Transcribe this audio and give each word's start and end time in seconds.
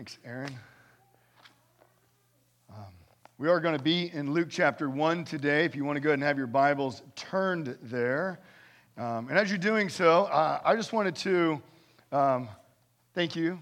Thanks, 0.00 0.16
Aaron. 0.24 0.58
Um, 2.70 2.86
we 3.36 3.48
are 3.50 3.60
going 3.60 3.76
to 3.76 3.84
be 3.84 4.10
in 4.14 4.32
Luke 4.32 4.48
chapter 4.48 4.88
1 4.88 5.26
today. 5.26 5.66
If 5.66 5.76
you 5.76 5.84
want 5.84 5.96
to 5.96 6.00
go 6.00 6.08
ahead 6.08 6.20
and 6.20 6.22
have 6.22 6.38
your 6.38 6.46
Bibles 6.46 7.02
turned 7.16 7.76
there. 7.82 8.40
Um, 8.96 9.28
and 9.28 9.36
as 9.36 9.50
you're 9.50 9.58
doing 9.58 9.90
so, 9.90 10.24
uh, 10.24 10.58
I 10.64 10.74
just 10.74 10.94
wanted 10.94 11.16
to 11.16 11.60
um, 12.12 12.48
thank 13.14 13.36
you, 13.36 13.60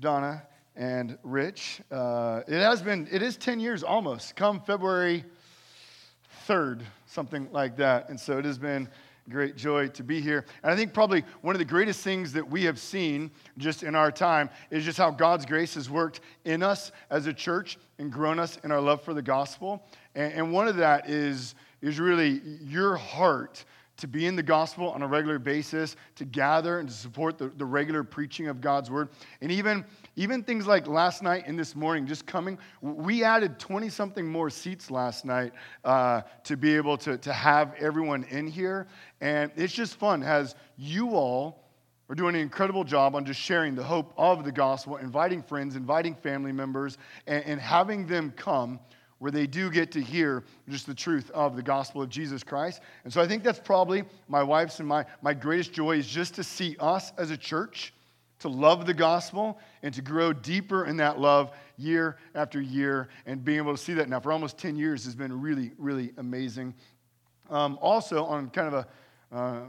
Donna 0.00 0.42
and 0.74 1.16
Rich. 1.22 1.82
Uh, 1.88 2.40
it 2.48 2.60
has 2.60 2.82
been, 2.82 3.06
it 3.08 3.22
is 3.22 3.36
10 3.36 3.60
years 3.60 3.84
almost, 3.84 4.34
come 4.34 4.60
February 4.62 5.24
3rd, 6.48 6.80
something 7.06 7.48
like 7.52 7.76
that. 7.76 8.08
And 8.08 8.18
so 8.18 8.38
it 8.38 8.44
has 8.44 8.58
been 8.58 8.88
great 9.30 9.56
joy 9.56 9.88
to 9.88 10.02
be 10.02 10.20
here. 10.20 10.44
And 10.62 10.72
I 10.72 10.76
think 10.76 10.92
probably 10.92 11.24
one 11.40 11.54
of 11.54 11.58
the 11.58 11.64
greatest 11.64 12.02
things 12.02 12.32
that 12.32 12.48
we 12.48 12.64
have 12.64 12.78
seen 12.78 13.30
just 13.58 13.82
in 13.82 13.94
our 13.94 14.10
time 14.10 14.50
is 14.70 14.84
just 14.84 14.98
how 14.98 15.10
God's 15.10 15.46
grace 15.46 15.74
has 15.74 15.88
worked 15.88 16.20
in 16.44 16.62
us 16.62 16.92
as 17.10 17.26
a 17.26 17.32
church 17.32 17.78
and 17.98 18.12
grown 18.12 18.38
us 18.38 18.58
in 18.64 18.72
our 18.72 18.80
love 18.80 19.02
for 19.02 19.14
the 19.14 19.22
gospel. 19.22 19.86
And, 20.14 20.32
and 20.32 20.52
one 20.52 20.68
of 20.68 20.76
that 20.76 21.08
is, 21.08 21.54
is 21.80 21.98
really 21.98 22.42
your 22.62 22.96
heart 22.96 23.64
to 23.98 24.08
be 24.08 24.26
in 24.26 24.34
the 24.34 24.42
gospel 24.42 24.90
on 24.90 25.02
a 25.02 25.06
regular 25.06 25.38
basis, 25.38 25.94
to 26.16 26.24
gather 26.24 26.80
and 26.80 26.88
to 26.88 26.94
support 26.94 27.38
the, 27.38 27.48
the 27.48 27.64
regular 27.64 28.02
preaching 28.02 28.48
of 28.48 28.60
God's 28.60 28.90
word. 28.90 29.10
And 29.40 29.52
even, 29.52 29.84
even 30.16 30.42
things 30.42 30.66
like 30.66 30.86
last 30.86 31.22
night 31.22 31.44
and 31.46 31.58
this 31.58 31.76
morning, 31.76 32.06
just 32.06 32.26
coming, 32.26 32.58
we 32.82 33.22
added 33.24 33.58
20 33.58 33.88
something 33.88 34.26
more 34.26 34.50
seats 34.50 34.90
last 34.90 35.24
night 35.24 35.52
uh, 35.84 36.22
to 36.44 36.56
be 36.56 36.74
able 36.76 36.96
to, 36.98 37.16
to 37.18 37.32
have 37.32 37.74
everyone 37.78 38.24
in 38.24 38.46
here. 38.46 38.86
And 39.20 39.52
it's 39.56 39.72
just 39.72 39.96
fun 39.96 40.22
as 40.22 40.54
you 40.76 41.10
all 41.10 41.64
are 42.08 42.14
doing 42.16 42.34
an 42.34 42.40
incredible 42.40 42.82
job 42.82 43.14
on 43.14 43.24
just 43.24 43.40
sharing 43.40 43.76
the 43.76 43.84
hope 43.84 44.12
of 44.16 44.44
the 44.44 44.50
gospel, 44.50 44.96
inviting 44.96 45.42
friends, 45.42 45.76
inviting 45.76 46.14
family 46.16 46.50
members, 46.50 46.98
and, 47.28 47.44
and 47.44 47.60
having 47.60 48.04
them 48.06 48.32
come 48.36 48.80
where 49.20 49.30
they 49.30 49.46
do 49.46 49.70
get 49.70 49.92
to 49.92 50.00
hear 50.00 50.42
just 50.68 50.86
the 50.86 50.94
truth 50.94 51.30
of 51.32 51.54
the 51.54 51.62
gospel 51.62 52.02
of 52.02 52.08
Jesus 52.08 52.42
Christ. 52.42 52.80
And 53.04 53.12
so 53.12 53.20
I 53.20 53.28
think 53.28 53.44
that's 53.44 53.60
probably 53.60 54.02
my 54.28 54.42
wife's 54.42 54.80
and 54.80 54.88
my, 54.88 55.04
my 55.22 55.34
greatest 55.34 55.72
joy 55.72 55.98
is 55.98 56.08
just 56.08 56.34
to 56.34 56.42
see 56.42 56.74
us 56.80 57.12
as 57.16 57.30
a 57.30 57.36
church 57.36 57.92
to 58.40 58.48
love 58.48 58.86
the 58.86 58.94
gospel 58.94 59.58
and 59.82 59.94
to 59.94 60.02
grow 60.02 60.32
deeper 60.32 60.86
in 60.86 60.96
that 60.98 61.18
love 61.18 61.52
year 61.76 62.16
after 62.34 62.60
year. 62.60 63.08
And 63.26 63.44
being 63.44 63.58
able 63.58 63.76
to 63.76 63.82
see 63.82 63.94
that 63.94 64.08
now 64.08 64.20
for 64.20 64.32
almost 64.32 64.58
10 64.58 64.76
years 64.76 65.04
has 65.04 65.14
been 65.14 65.40
really, 65.40 65.72
really 65.78 66.12
amazing. 66.18 66.74
Um, 67.48 67.78
also, 67.80 68.24
on 68.24 68.50
kind 68.50 68.68
of 68.68 68.74
a 68.74 68.86
uh, 69.32 69.60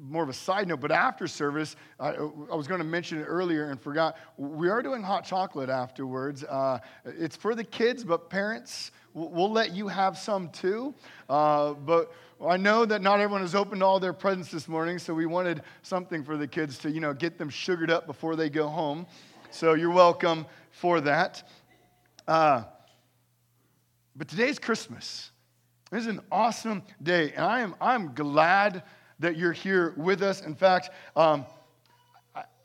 more 0.00 0.22
of 0.22 0.28
a 0.28 0.32
side 0.32 0.68
note, 0.68 0.80
but 0.80 0.92
after 0.92 1.26
service, 1.26 1.74
I, 1.98 2.10
I 2.10 2.54
was 2.54 2.68
going 2.68 2.78
to 2.78 2.86
mention 2.86 3.18
it 3.18 3.24
earlier 3.24 3.70
and 3.70 3.80
forgot. 3.80 4.16
We 4.36 4.68
are 4.68 4.80
doing 4.80 5.02
hot 5.02 5.24
chocolate 5.24 5.68
afterwards. 5.68 6.44
Uh, 6.44 6.78
it's 7.04 7.34
for 7.34 7.56
the 7.56 7.64
kids, 7.64 8.04
but 8.04 8.30
parents, 8.30 8.92
we'll 9.14 9.50
let 9.50 9.74
you 9.74 9.88
have 9.88 10.16
some 10.16 10.50
too. 10.50 10.94
Uh, 11.28 11.72
but 11.72 12.12
I 12.46 12.56
know 12.56 12.84
that 12.86 13.02
not 13.02 13.18
everyone 13.18 13.40
has 13.40 13.56
opened 13.56 13.82
all 13.82 13.98
their 13.98 14.12
presents 14.12 14.52
this 14.52 14.68
morning, 14.68 15.00
so 15.00 15.12
we 15.12 15.26
wanted 15.26 15.62
something 15.82 16.22
for 16.22 16.36
the 16.36 16.46
kids 16.46 16.78
to, 16.78 16.90
you 16.90 17.00
know, 17.00 17.12
get 17.12 17.36
them 17.36 17.50
sugared 17.50 17.90
up 17.90 18.06
before 18.06 18.36
they 18.36 18.48
go 18.48 18.68
home. 18.68 19.06
So 19.50 19.74
you're 19.74 19.90
welcome 19.90 20.46
for 20.70 21.00
that. 21.00 21.42
Uh, 22.28 22.62
but 24.14 24.28
today's 24.28 24.60
Christmas. 24.60 25.32
This 25.90 26.02
is 26.02 26.06
an 26.06 26.20
awesome 26.30 26.82
day, 27.02 27.32
and 27.32 27.44
I 27.44 27.60
am 27.60 27.74
I'm 27.80 28.14
glad 28.14 28.84
that 29.18 29.36
you're 29.36 29.52
here 29.52 29.94
with 29.96 30.22
us. 30.22 30.42
In 30.42 30.54
fact, 30.54 30.90
um, 31.16 31.44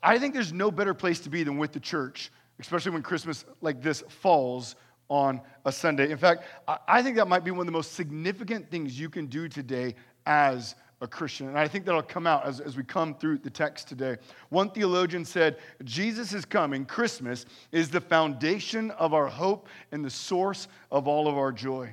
I 0.02 0.18
think 0.18 0.34
there's 0.34 0.52
no 0.52 0.70
better 0.70 0.94
place 0.94 1.18
to 1.20 1.30
be 1.30 1.42
than 1.42 1.56
with 1.58 1.72
the 1.72 1.80
church, 1.80 2.30
especially 2.60 2.92
when 2.92 3.02
Christmas 3.02 3.44
like 3.60 3.82
this 3.82 4.04
falls 4.08 4.76
on 5.08 5.40
a 5.64 5.72
Sunday. 5.72 6.10
In 6.10 6.18
fact, 6.18 6.44
I 6.88 7.02
think 7.02 7.16
that 7.16 7.28
might 7.28 7.44
be 7.44 7.50
one 7.50 7.60
of 7.60 7.66
the 7.66 7.72
most 7.72 7.92
significant 7.92 8.70
things 8.70 8.98
you 8.98 9.08
can 9.08 9.26
do 9.26 9.48
today 9.48 9.94
as 10.26 10.74
a 11.00 11.06
Christian. 11.06 11.48
And 11.48 11.58
I 11.58 11.68
think 11.68 11.84
that'll 11.84 12.02
come 12.02 12.26
out 12.26 12.46
as, 12.46 12.60
as 12.60 12.76
we 12.76 12.82
come 12.82 13.14
through 13.14 13.38
the 13.38 13.50
text 13.50 13.88
today. 13.88 14.16
One 14.48 14.70
theologian 14.70 15.24
said, 15.24 15.58
Jesus 15.84 16.32
is 16.32 16.44
coming. 16.44 16.84
Christmas 16.86 17.46
is 17.72 17.90
the 17.90 18.00
foundation 18.00 18.90
of 18.92 19.12
our 19.12 19.26
hope 19.26 19.68
and 19.92 20.04
the 20.04 20.10
source 20.10 20.68
of 20.90 21.06
all 21.06 21.28
of 21.28 21.36
our 21.36 21.52
joy. 21.52 21.92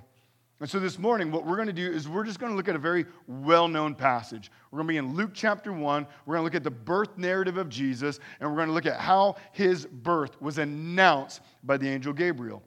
And 0.62 0.70
so 0.70 0.80
this 0.80 1.00
morning, 1.00 1.32
what 1.32 1.44
we're 1.46 1.56
going 1.56 1.68
to 1.68 1.74
do 1.74 1.92
is 1.92 2.08
we're 2.08 2.24
just 2.24 2.40
going 2.40 2.52
to 2.52 2.56
look 2.56 2.70
at 2.70 2.76
a 2.76 2.80
very 2.80 3.08
well 3.28 3.68
known 3.68 3.96
passage. 3.96 4.52
We're 4.70 4.78
going 4.78 4.88
to 4.88 4.94
be 4.94 4.98
in 4.98 5.16
Luke 5.16 5.32
chapter 5.34 5.74
1. 5.74 6.08
We're 6.26 6.36
going 6.36 6.42
to 6.42 6.44
look 6.44 6.56
at 6.56 6.64
the 6.64 6.70
birth 6.70 7.18
narrative 7.18 7.58
of 7.58 7.68
Jesus, 7.68 8.20
and 8.40 8.48
we're 8.48 8.58
going 8.58 8.68
to 8.68 8.74
look 8.74 8.86
at 8.86 9.00
how 9.00 9.38
his 9.54 9.88
birth 9.88 10.40
was 10.40 10.60
announced 10.60 11.42
by 11.64 11.78
the 11.78 11.90
angel 11.90 12.14
Gabriel. 12.14 12.62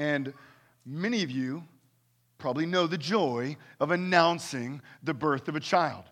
And 0.00 0.32
many 0.86 1.22
of 1.22 1.30
you 1.30 1.62
probably 2.38 2.64
know 2.64 2.86
the 2.86 2.96
joy 2.96 3.54
of 3.80 3.90
announcing 3.90 4.80
the 5.02 5.12
birth 5.12 5.46
of 5.46 5.56
a 5.56 5.60
child. 5.60 6.04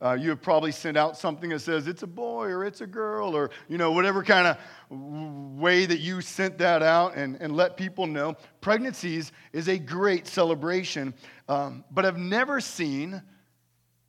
Uh, 0.00 0.12
you 0.12 0.30
have 0.30 0.40
probably 0.40 0.70
sent 0.70 0.96
out 0.96 1.16
something 1.16 1.50
that 1.50 1.58
says 1.58 1.88
it's 1.88 2.04
a 2.04 2.06
boy 2.06 2.46
or 2.46 2.64
it's 2.64 2.82
a 2.82 2.86
girl 2.86 3.34
or 3.36 3.50
you 3.68 3.78
know 3.78 3.90
whatever 3.90 4.22
kind 4.22 4.46
of 4.46 4.58
way 5.58 5.84
that 5.86 5.98
you 5.98 6.20
sent 6.20 6.56
that 6.58 6.84
out 6.84 7.16
and, 7.16 7.36
and 7.40 7.56
let 7.56 7.76
people 7.76 8.06
know 8.06 8.36
pregnancies 8.60 9.32
is 9.52 9.68
a 9.68 9.78
great 9.78 10.26
celebration 10.26 11.14
um, 11.48 11.84
but 11.92 12.04
i've 12.04 12.18
never 12.18 12.60
seen 12.60 13.14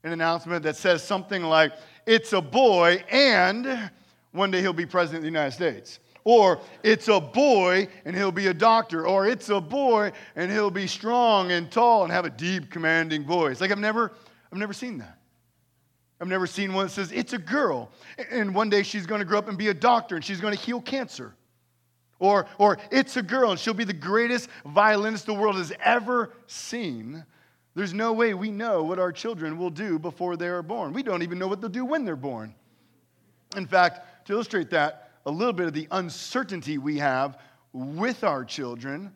an 0.03 0.11
announcement 0.11 0.63
that 0.63 0.75
says 0.75 1.03
something 1.03 1.43
like 1.43 1.73
it's 2.07 2.33
a 2.33 2.41
boy 2.41 3.03
and 3.11 3.91
one 4.31 4.49
day 4.49 4.61
he'll 4.61 4.73
be 4.73 4.87
president 4.87 5.17
of 5.17 5.21
the 5.21 5.27
united 5.27 5.51
states 5.51 5.99
or 6.25 6.59
it's 6.83 7.07
a 7.07 7.19
boy 7.19 7.87
and 8.05 8.15
he'll 8.15 8.31
be 8.31 8.47
a 8.47 8.53
doctor 8.53 9.05
or 9.07 9.27
it's 9.27 9.49
a 9.49 9.59
boy 9.59 10.11
and 10.35 10.51
he'll 10.51 10.71
be 10.71 10.87
strong 10.87 11.51
and 11.51 11.71
tall 11.71 12.03
and 12.03 12.11
have 12.11 12.25
a 12.25 12.29
deep 12.29 12.69
commanding 12.69 13.25
voice 13.25 13.59
like 13.59 13.71
i've 13.71 13.79
never 13.79 14.11
i've 14.51 14.57
never 14.57 14.73
seen 14.73 14.97
that 14.97 15.17
I've 16.23 16.29
never 16.29 16.47
seen 16.47 16.73
one 16.73 16.85
that 16.85 16.91
says 16.93 17.11
it's 17.11 17.33
a 17.33 17.37
girl, 17.37 17.91
and 18.31 18.55
one 18.55 18.69
day 18.69 18.83
she's 18.83 19.05
going 19.05 19.19
to 19.19 19.25
grow 19.25 19.37
up 19.37 19.49
and 19.49 19.57
be 19.57 19.67
a 19.67 19.73
doctor 19.73 20.15
and 20.15 20.23
she's 20.23 20.39
going 20.39 20.55
to 20.55 20.59
heal 20.59 20.79
cancer. 20.79 21.35
Or, 22.17 22.47
or 22.57 22.77
it's 22.91 23.17
a 23.17 23.21
girl 23.21 23.51
and 23.51 23.59
she'll 23.59 23.73
be 23.73 23.83
the 23.83 23.91
greatest 23.91 24.49
violinist 24.65 25.25
the 25.25 25.33
world 25.33 25.57
has 25.57 25.73
ever 25.83 26.31
seen. 26.47 27.25
There's 27.75 27.93
no 27.93 28.13
way 28.13 28.33
we 28.33 28.51
know 28.51 28.83
what 28.83 28.99
our 28.99 29.11
children 29.11 29.57
will 29.57 29.69
do 29.69 29.99
before 29.99 30.37
they 30.37 30.47
are 30.47 30.63
born. 30.63 30.93
We 30.93 31.03
don't 31.03 31.23
even 31.23 31.39
know 31.39 31.47
what 31.49 31.59
they'll 31.59 31.69
do 31.69 31.83
when 31.83 32.05
they're 32.05 32.15
born. 32.15 32.55
In 33.57 33.67
fact, 33.67 34.25
to 34.27 34.33
illustrate 34.33 34.69
that, 34.69 35.02
a 35.25 35.31
little 35.31 35.53
bit 35.53 35.67
of 35.67 35.73
the 35.73 35.87
uncertainty 35.91 36.77
we 36.77 36.97
have 36.97 37.37
with 37.71 38.23
our 38.23 38.43
children 38.43 39.11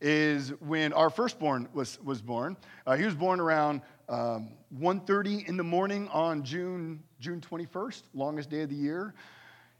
is 0.00 0.50
when 0.60 0.92
our 0.92 1.08
firstborn 1.08 1.68
was, 1.72 1.98
was 2.02 2.20
born. 2.20 2.56
Uh, 2.86 2.96
he 2.96 3.04
was 3.04 3.14
born 3.14 3.40
around 3.40 3.80
um, 4.08 4.50
1.30 4.78 5.48
in 5.48 5.56
the 5.56 5.64
morning 5.64 6.08
on 6.08 6.44
June, 6.44 7.02
June 7.20 7.40
21st, 7.40 8.02
longest 8.12 8.50
day 8.50 8.62
of 8.62 8.68
the 8.68 8.74
year. 8.74 9.14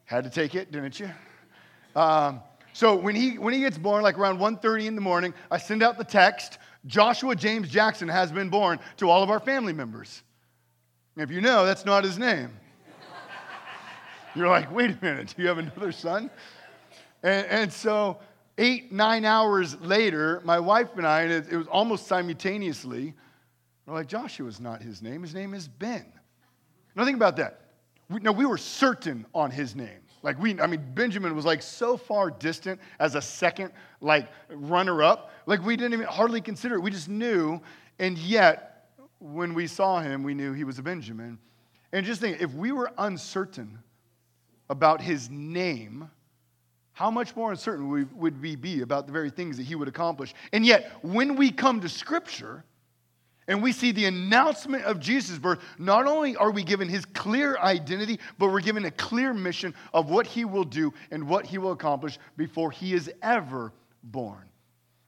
Had 0.05 0.25
to 0.25 0.31
take 0.31 0.55
it, 0.55 0.71
didn't 0.73 0.99
you? 0.99 1.11
Um, 1.95 2.41
so 2.73 2.97
when 2.97 3.15
he, 3.15 3.39
when 3.39 3.53
he 3.53 3.61
gets 3.61 3.77
born, 3.77 4.03
like 4.03 4.19
around 4.19 4.39
1.30 4.39 4.87
in 4.87 4.95
the 4.95 5.01
morning, 5.01 5.35
I 5.51 5.59
send 5.59 5.83
out 5.83 5.99
the 5.99 6.05
text, 6.05 6.59
Joshua 6.87 7.37
James 7.37 7.69
Jackson 7.69 8.09
has 8.09 8.33
been 8.33 8.49
born 8.49 8.79
to 8.99 9.11
all 9.11 9.23
of 9.23 9.31
our 9.31 9.41
family 9.41 9.73
members. 9.73 10.23
If 11.17 11.31
you 11.31 11.41
know, 11.41 11.65
that's 11.67 11.85
not 11.85 12.03
his 12.05 12.19
name. 12.19 12.51
You're 14.35 14.49
like, 14.49 14.73
wait 14.73 14.91
a 14.91 14.99
minute, 15.01 15.35
do 15.37 15.43
you 15.43 15.49
have 15.49 15.59
another 15.59 15.93
son? 15.93 16.31
And, 17.23 17.47
and 17.47 17.73
so 17.73 18.19
eight, 18.59 18.93
nine 18.93 19.25
hours 19.25 19.81
later, 19.81 20.43
my 20.45 20.59
wife 20.59 20.89
and 20.97 21.07
I, 21.07 21.23
and 21.23 21.33
it, 21.33 21.53
it 21.53 21.57
was 21.57 21.67
almost 21.69 22.07
simultaneously, 22.07 23.15
we're 23.87 23.95
like, 23.95 24.09
Joshua's 24.09 24.61
not 24.61 24.83
his 24.83 25.03
name. 25.03 25.23
His 25.23 25.35
name 25.35 25.55
is 25.55 25.69
Ben. 25.69 26.07
Now 26.97 27.05
think 27.05 27.17
about 27.17 27.37
that. 27.37 27.61
We, 28.09 28.21
no, 28.21 28.33
we 28.33 28.47
were 28.47 28.59
certain 28.59 29.27
on 29.35 29.51
his 29.51 29.77
name. 29.77 30.01
Like 30.23 30.41
we, 30.41 30.59
I 30.59 30.67
mean, 30.67 30.83
Benjamin 30.95 31.37
was 31.37 31.45
like 31.45 31.63
so 31.63 31.97
far 31.97 32.31
distant 32.31 32.81
as 32.99 33.15
a 33.15 33.21
second, 33.21 33.73
like 34.01 34.29
runner 34.51 35.03
up. 35.03 35.31
Like 35.47 35.63
we 35.65 35.77
didn't 35.77 35.93
even 35.93 36.07
hardly 36.07 36.41
consider 36.41 36.77
it. 36.77 36.81
We 36.81 36.91
just 36.91 37.09
knew. 37.09 37.61
And 37.99 38.17
yet, 38.17 38.89
when 39.19 39.55
we 39.55 39.67
saw 39.67 40.01
him, 40.01 40.23
we 40.23 40.35
knew 40.35 40.53
he 40.53 40.65
was 40.65 40.79
a 40.79 40.83
Benjamin. 40.83 41.39
And 41.93 42.05
just 42.05 42.21
think, 42.21 42.41
if 42.41 42.53
we 42.55 42.73
were 42.73 42.91
uncertain 42.99 43.79
about 44.71 45.01
his 45.01 45.31
name, 45.31 46.11
how 46.93 47.11
much 47.11 47.35
more 47.35 47.51
uncertain 47.51 48.09
would 48.15 48.41
we 48.41 48.57
be 48.57 48.83
about 48.83 49.07
the 49.07 49.13
very 49.13 49.31
things 49.31 49.57
that 49.57 49.65
he 49.65 49.75
would 49.75 49.89
accomplish? 49.89 50.33
And 50.53 50.65
yet, 50.65 50.93
when 51.03 51.37
we 51.37 51.51
come 51.51 51.81
to 51.81 51.89
Scripture, 51.89 52.65
and 53.47 53.63
we 53.63 53.73
see 53.73 53.93
the 53.93 54.07
announcement 54.07 54.85
of 54.85 55.01
Jesus' 55.01 55.39
birth, 55.39 55.61
not 55.79 56.07
only 56.07 56.37
are 56.37 56.51
we 56.51 56.63
given 56.63 56.89
his 56.89 57.05
clear 57.05 57.59
identity, 57.59 58.19
but 58.39 58.51
we're 58.51 58.61
given 58.61 58.85
a 58.87 58.91
clear 58.91 59.35
mission 59.35 59.75
of 59.93 60.09
what 60.09 60.27
he 60.27 60.45
will 60.45 60.65
do 60.65 60.95
and 61.11 61.29
what 61.29 61.45
he 61.45 61.59
will 61.59 61.73
accomplish 61.73 62.19
before 62.37 62.71
he 62.71 62.95
is 62.95 63.11
ever 63.23 63.73
born. 64.03 64.49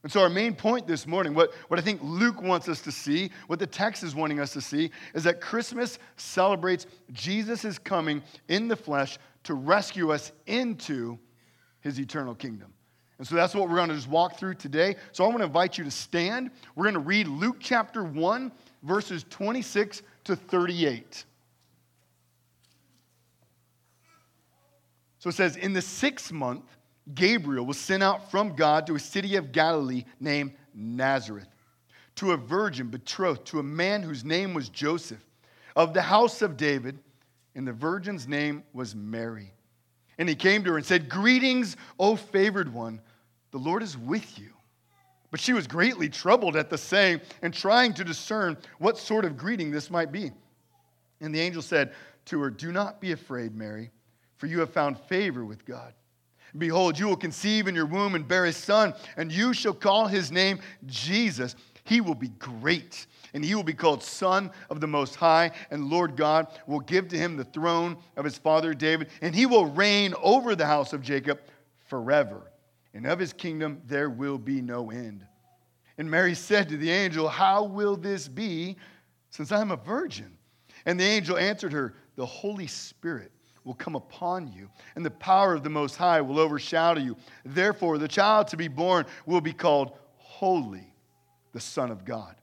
And 0.03 0.11
so, 0.11 0.21
our 0.21 0.29
main 0.29 0.53
point 0.53 0.87
this 0.87 1.07
morning, 1.07 1.33
what, 1.33 1.53
what 1.67 1.79
I 1.79 1.83
think 1.83 1.99
Luke 2.03 2.41
wants 2.41 2.69
us 2.69 2.81
to 2.81 2.91
see, 2.91 3.31
what 3.47 3.59
the 3.59 3.67
text 3.67 4.03
is 4.03 4.13
wanting 4.13 4.39
us 4.39 4.53
to 4.53 4.61
see, 4.61 4.91
is 5.15 5.23
that 5.23 5.41
Christmas 5.41 5.97
celebrates 6.15 6.85
Jesus' 7.11 7.79
coming 7.79 8.21
in 8.47 8.67
the 8.67 8.75
flesh 8.75 9.17
to 9.47 9.53
rescue 9.53 10.11
us 10.11 10.33
into 10.45 11.17
his 11.79 11.99
eternal 11.99 12.35
kingdom. 12.35 12.73
And 13.17 13.25
so 13.25 13.35
that's 13.35 13.55
what 13.55 13.69
we're 13.69 13.77
going 13.77 13.89
to 13.89 13.95
just 13.95 14.09
walk 14.09 14.37
through 14.37 14.55
today. 14.55 14.95
So 15.13 15.23
I 15.23 15.27
want 15.27 15.39
to 15.39 15.45
invite 15.45 15.77
you 15.77 15.85
to 15.85 15.91
stand. 15.91 16.51
We're 16.75 16.83
going 16.83 16.93
to 16.93 16.99
read 16.99 17.27
Luke 17.27 17.55
chapter 17.59 18.03
1, 18.03 18.51
verses 18.83 19.25
26 19.29 20.03
to 20.25 20.35
38. 20.35 21.23
So 25.19 25.29
it 25.29 25.33
says, 25.33 25.55
In 25.55 25.71
the 25.71 25.81
sixth 25.81 26.31
month, 26.33 26.65
Gabriel 27.15 27.65
was 27.65 27.77
sent 27.77 28.03
out 28.03 28.29
from 28.29 28.53
God 28.53 28.85
to 28.87 28.95
a 28.95 28.99
city 28.99 29.37
of 29.37 29.53
Galilee 29.53 30.03
named 30.19 30.51
Nazareth, 30.75 31.47
to 32.15 32.33
a 32.33 32.37
virgin 32.37 32.89
betrothed 32.89 33.45
to 33.45 33.59
a 33.59 33.63
man 33.63 34.03
whose 34.03 34.25
name 34.25 34.53
was 34.53 34.67
Joseph, 34.67 35.25
of 35.73 35.93
the 35.93 36.01
house 36.01 36.41
of 36.41 36.57
David, 36.57 36.99
and 37.57 37.67
the 37.67 37.73
virgin's 37.73 38.27
name 38.27 38.63
was 38.71 38.95
Mary. 38.95 39.51
And 40.19 40.29
he 40.29 40.35
came 40.35 40.63
to 40.63 40.71
her 40.71 40.77
and 40.77 40.85
said, 40.85 41.09
Greetings, 41.09 41.75
O 41.99 42.15
favored 42.15 42.71
one, 42.71 43.01
the 43.51 43.57
Lord 43.57 43.81
is 43.81 43.97
with 43.97 44.37
you. 44.37 44.51
But 45.31 45.39
she 45.39 45.53
was 45.53 45.65
greatly 45.65 46.07
troubled 46.07 46.55
at 46.55 46.69
the 46.69 46.77
saying 46.77 47.19
and 47.41 47.51
trying 47.51 47.95
to 47.95 48.03
discern 48.03 48.57
what 48.77 48.97
sort 48.97 49.25
of 49.25 49.37
greeting 49.37 49.71
this 49.71 49.89
might 49.89 50.11
be. 50.11 50.31
And 51.19 51.33
the 51.33 51.41
angel 51.41 51.63
said 51.63 51.93
to 52.25 52.39
her, 52.41 52.51
Do 52.51 52.71
not 52.71 53.01
be 53.01 53.11
afraid, 53.11 53.55
Mary, 53.55 53.89
for 54.35 54.45
you 54.45 54.59
have 54.59 54.71
found 54.71 54.99
favor 54.99 55.43
with 55.43 55.65
God. 55.65 55.93
Behold, 56.59 56.97
you 56.97 57.07
will 57.07 57.17
conceive 57.17 57.67
in 57.67 57.73
your 57.73 57.87
womb 57.87 58.13
and 58.13 58.27
bear 58.27 58.45
a 58.45 58.53
son, 58.53 58.93
and 59.17 59.31
you 59.31 59.51
shall 59.51 59.73
call 59.73 60.07
his 60.07 60.31
name 60.31 60.59
Jesus. 60.85 61.55
He 61.87 62.01
will 62.01 62.15
be 62.15 62.29
great, 62.29 63.07
and 63.33 63.43
he 63.43 63.55
will 63.55 63.63
be 63.63 63.73
called 63.73 64.03
Son 64.03 64.51
of 64.69 64.81
the 64.81 64.87
Most 64.87 65.15
High, 65.15 65.51
and 65.71 65.89
Lord 65.89 66.15
God 66.15 66.47
will 66.67 66.81
give 66.81 67.07
to 67.09 67.17
him 67.17 67.37
the 67.37 67.45
throne 67.45 67.97
of 68.15 68.25
his 68.25 68.37
father 68.37 68.73
David, 68.73 69.09
and 69.21 69.33
he 69.33 69.45
will 69.45 69.65
reign 69.65 70.13
over 70.21 70.55
the 70.55 70.65
house 70.65 70.93
of 70.93 71.01
Jacob 71.01 71.39
forever 71.87 72.51
and 72.97 73.05
of 73.05 73.19
his 73.19 73.31
kingdom 73.31 73.79
there 73.85 74.09
will 74.09 74.39
be 74.39 74.59
no 74.59 74.89
end. 74.89 75.23
And 75.99 76.09
Mary 76.09 76.33
said 76.33 76.67
to 76.69 76.77
the 76.77 76.89
angel, 76.89 77.27
How 77.27 77.63
will 77.63 77.95
this 77.95 78.27
be 78.27 78.75
since 79.29 79.51
I'm 79.51 79.69
a 79.69 79.75
virgin? 79.75 80.35
And 80.87 80.99
the 80.99 81.03
angel 81.03 81.37
answered 81.37 81.73
her, 81.73 81.93
The 82.15 82.25
Holy 82.25 82.65
Spirit 82.65 83.31
will 83.63 83.75
come 83.75 83.95
upon 83.95 84.51
you, 84.51 84.67
and 84.95 85.05
the 85.05 85.11
power 85.11 85.53
of 85.53 85.61
the 85.61 85.69
Most 85.69 85.95
High 85.95 86.21
will 86.21 86.39
overshadow 86.39 86.99
you. 86.99 87.15
Therefore, 87.45 87.99
the 87.99 88.07
child 88.07 88.47
to 88.47 88.57
be 88.57 88.67
born 88.67 89.05
will 89.27 89.41
be 89.41 89.53
called 89.53 89.91
Holy, 90.15 90.91
the 91.57 91.61
Son 91.61 91.89
of 91.89 92.05
God. 92.05 92.35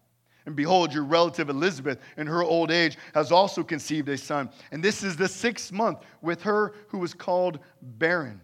And 0.44 0.56
behold, 0.56 0.92
your 0.92 1.04
relative 1.04 1.48
Elizabeth, 1.48 2.00
in 2.16 2.26
her 2.26 2.42
old 2.42 2.72
age, 2.72 2.98
has 3.14 3.30
also 3.30 3.62
conceived 3.62 4.08
a 4.08 4.18
son. 4.18 4.50
And 4.72 4.82
this 4.82 5.04
is 5.04 5.16
the 5.16 5.28
sixth 5.28 5.72
month 5.72 6.00
with 6.20 6.42
her 6.42 6.74
who 6.88 6.98
was 6.98 7.14
called 7.14 7.60
barren 7.80 8.40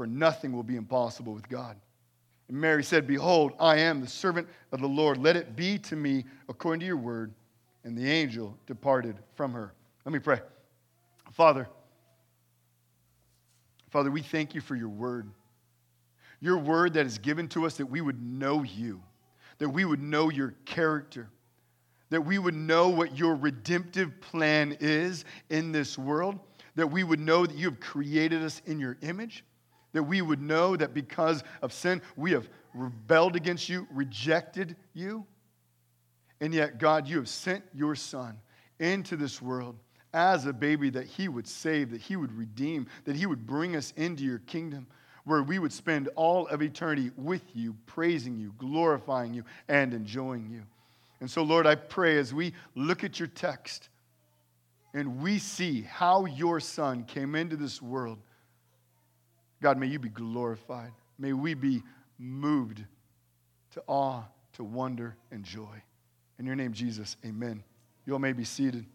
for 0.00 0.06
nothing 0.06 0.52
will 0.52 0.62
be 0.62 0.76
impossible 0.76 1.34
with 1.34 1.46
God. 1.46 1.76
And 2.48 2.56
Mary 2.58 2.82
said, 2.82 3.06
Behold, 3.06 3.52
I 3.60 3.76
am 3.76 4.00
the 4.00 4.06
servant 4.06 4.48
of 4.72 4.80
the 4.80 4.86
Lord. 4.86 5.18
Let 5.18 5.36
it 5.36 5.54
be 5.54 5.76
to 5.80 5.94
me 5.94 6.24
according 6.48 6.80
to 6.80 6.86
your 6.86 6.96
word. 6.96 7.34
And 7.84 7.98
the 7.98 8.10
angel 8.10 8.56
departed 8.66 9.18
from 9.34 9.52
her. 9.52 9.74
Let 10.06 10.12
me 10.14 10.18
pray. 10.18 10.40
Father, 11.32 11.68
Father, 13.90 14.10
we 14.10 14.22
thank 14.22 14.54
you 14.54 14.62
for 14.62 14.74
your 14.74 14.88
word. 14.88 15.30
Your 16.40 16.56
word 16.56 16.94
that 16.94 17.04
is 17.04 17.18
given 17.18 17.46
to 17.48 17.66
us 17.66 17.76
that 17.76 17.84
we 17.84 18.00
would 18.00 18.22
know 18.22 18.62
you, 18.62 19.02
that 19.60 19.68
we 19.68 19.84
would 19.84 20.02
know 20.02 20.28
your 20.28 20.56
character, 20.64 21.30
that 22.10 22.22
we 22.22 22.38
would 22.38 22.54
know 22.54 22.88
what 22.88 23.16
your 23.16 23.36
redemptive 23.36 24.20
plan 24.20 24.76
is 24.80 25.24
in 25.48 25.70
this 25.70 25.96
world, 25.96 26.40
that 26.74 26.88
we 26.88 27.04
would 27.04 27.20
know 27.20 27.46
that 27.46 27.56
you 27.56 27.66
have 27.66 27.78
created 27.78 28.42
us 28.42 28.60
in 28.66 28.80
your 28.80 28.98
image 29.02 29.44
that 29.92 30.02
we 30.02 30.22
would 30.22 30.40
know 30.40 30.76
that 30.76 30.94
because 30.94 31.42
of 31.62 31.72
sin, 31.72 32.00
we 32.16 32.32
have 32.32 32.48
rebelled 32.74 33.36
against 33.36 33.68
you, 33.68 33.86
rejected 33.90 34.76
you. 34.94 35.26
And 36.40 36.54
yet, 36.54 36.78
God, 36.78 37.08
you 37.08 37.16
have 37.16 37.28
sent 37.28 37.64
your 37.74 37.94
Son 37.94 38.38
into 38.78 39.16
this 39.16 39.42
world 39.42 39.76
as 40.12 40.46
a 40.46 40.52
baby 40.52 40.90
that 40.90 41.06
He 41.06 41.28
would 41.28 41.46
save, 41.46 41.90
that 41.90 42.00
He 42.00 42.16
would 42.16 42.32
redeem, 42.32 42.86
that 43.04 43.16
He 43.16 43.26
would 43.26 43.46
bring 43.46 43.76
us 43.76 43.92
into 43.96 44.24
your 44.24 44.38
kingdom 44.38 44.86
where 45.24 45.42
we 45.42 45.58
would 45.58 45.72
spend 45.72 46.08
all 46.16 46.46
of 46.48 46.62
eternity 46.62 47.10
with 47.16 47.42
you, 47.54 47.76
praising 47.86 48.38
you, 48.38 48.54
glorifying 48.58 49.34
you, 49.34 49.44
and 49.68 49.92
enjoying 49.92 50.48
you. 50.50 50.62
And 51.20 51.30
so, 51.30 51.42
Lord, 51.42 51.66
I 51.66 51.74
pray 51.74 52.18
as 52.18 52.32
we 52.32 52.54
look 52.74 53.04
at 53.04 53.18
your 53.18 53.28
text 53.28 53.88
and 54.94 55.20
we 55.22 55.38
see 55.38 55.82
how 55.82 56.24
your 56.24 56.60
Son 56.60 57.04
came 57.04 57.34
into 57.34 57.56
this 57.56 57.80
world 57.80 58.18
God, 59.60 59.78
may 59.78 59.86
you 59.86 59.98
be 59.98 60.08
glorified. 60.08 60.92
May 61.18 61.32
we 61.32 61.54
be 61.54 61.82
moved 62.18 62.82
to 63.72 63.82
awe, 63.86 64.22
to 64.54 64.64
wonder, 64.64 65.16
and 65.30 65.44
joy. 65.44 65.82
In 66.38 66.46
your 66.46 66.56
name, 66.56 66.72
Jesus, 66.72 67.16
amen. 67.24 67.62
You 68.06 68.14
all 68.14 68.18
may 68.18 68.32
be 68.32 68.44
seated. 68.44 68.86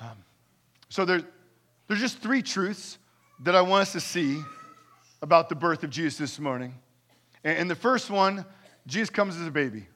Um, 0.00 0.24
so 0.88 1.04
there, 1.04 1.22
there's 1.86 2.00
just 2.00 2.18
three 2.18 2.42
truths 2.42 2.98
that 3.40 3.54
I 3.54 3.60
want 3.62 3.82
us 3.82 3.92
to 3.92 4.00
see 4.00 4.42
about 5.22 5.48
the 5.48 5.54
birth 5.54 5.84
of 5.84 5.90
Jesus 5.90 6.18
this 6.18 6.38
morning. 6.38 6.74
And, 7.44 7.70
the 7.70 7.76
first 7.76 8.10
one, 8.10 8.44
Jesus 8.86 9.10
comes 9.10 9.36
as 9.36 9.46
a 9.46 9.50
baby. 9.50 9.86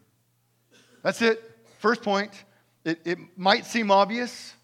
That's 1.02 1.20
it. 1.22 1.42
First 1.78 2.02
point. 2.02 2.44
It, 2.84 3.00
it 3.04 3.18
might 3.36 3.64
seem 3.64 3.90
obvious, 3.90 4.54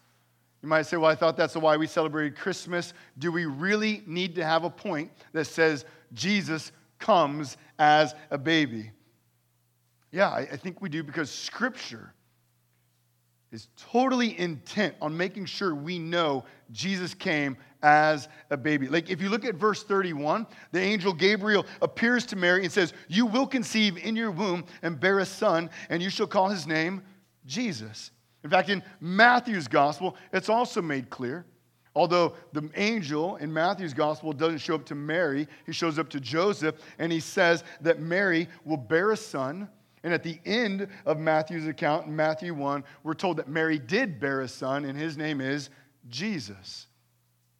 you 0.61 0.67
might 0.67 0.83
say, 0.83 0.97
well, 0.97 1.09
I 1.09 1.15
thought 1.15 1.37
that's 1.37 1.55
why 1.55 1.77
we 1.77 1.87
celebrated 1.87 2.37
Christmas. 2.37 2.93
Do 3.17 3.31
we 3.31 3.45
really 3.45 4.03
need 4.05 4.35
to 4.35 4.43
have 4.43 4.65
a 4.65 4.69
point 4.69 5.11
that 5.31 5.45
says 5.45 5.85
Jesus 6.13 6.71
comes 6.97 7.55
as 7.77 8.13
a 8.29 8.37
baby? 8.37 8.91
Yeah, 10.11 10.31
I, 10.31 10.57
think 10.57 10.81
we 10.81 10.89
do 10.89 11.03
because 11.03 11.29
Scripture 11.29 12.13
is 13.51 13.67
totally 13.75 14.37
intent 14.39 14.95
on 15.01 15.15
making 15.15 15.45
sure 15.45 15.73
we 15.73 15.97
know 15.97 16.45
Jesus 16.71 17.13
came 17.13 17.57
as 17.81 18.27
a 18.49 18.57
baby. 18.57 18.87
Like 18.87 19.09
if 19.09 19.21
you 19.21 19.29
look 19.29 19.45
at 19.45 19.55
verse 19.55 19.83
31, 19.83 20.45
the 20.71 20.79
angel 20.79 21.13
Gabriel 21.13 21.65
appears 21.81 22.25
to 22.27 22.35
Mary 22.35 22.63
and 22.63 22.71
says, 22.71 22.93
You 23.07 23.25
will 23.25 23.47
conceive 23.47 23.97
in 23.97 24.15
your 24.15 24.31
womb 24.31 24.65
and 24.81 24.99
bear 24.99 25.19
a 25.19 25.25
son, 25.25 25.69
and 25.89 26.01
you 26.01 26.09
shall 26.09 26.27
call 26.27 26.49
his 26.49 26.67
name 26.67 27.01
Jesus. 27.45 28.11
In 28.43 28.49
fact, 28.49 28.69
in 28.69 28.83
Matthew's 28.99 29.67
gospel, 29.67 30.15
it's 30.31 30.49
also 30.49 30.81
made 30.81 31.09
clear. 31.09 31.45
Although 31.95 32.35
the 32.53 32.69
angel 32.75 33.37
in 33.37 33.51
Matthew's 33.51 33.93
gospel 33.93 34.31
doesn't 34.31 34.59
show 34.59 34.75
up 34.75 34.85
to 34.85 34.95
Mary, 34.95 35.47
he 35.65 35.73
shows 35.73 35.97
up 35.97 36.09
to 36.09 36.19
Joseph 36.19 36.75
and 36.99 37.11
he 37.11 37.19
says 37.19 37.63
that 37.81 37.99
Mary 37.99 38.47
will 38.63 38.77
bear 38.77 39.11
a 39.11 39.17
son. 39.17 39.67
And 40.03 40.13
at 40.13 40.23
the 40.23 40.39
end 40.45 40.87
of 41.05 41.19
Matthew's 41.19 41.67
account, 41.67 42.07
in 42.07 42.15
Matthew 42.15 42.53
1, 42.53 42.83
we're 43.03 43.13
told 43.13 43.37
that 43.37 43.47
Mary 43.49 43.79
did 43.79 44.19
bear 44.19 44.41
a 44.41 44.47
son, 44.47 44.85
and 44.85 44.97
his 44.97 45.17
name 45.17 45.41
is 45.41 45.69
Jesus. 46.07 46.87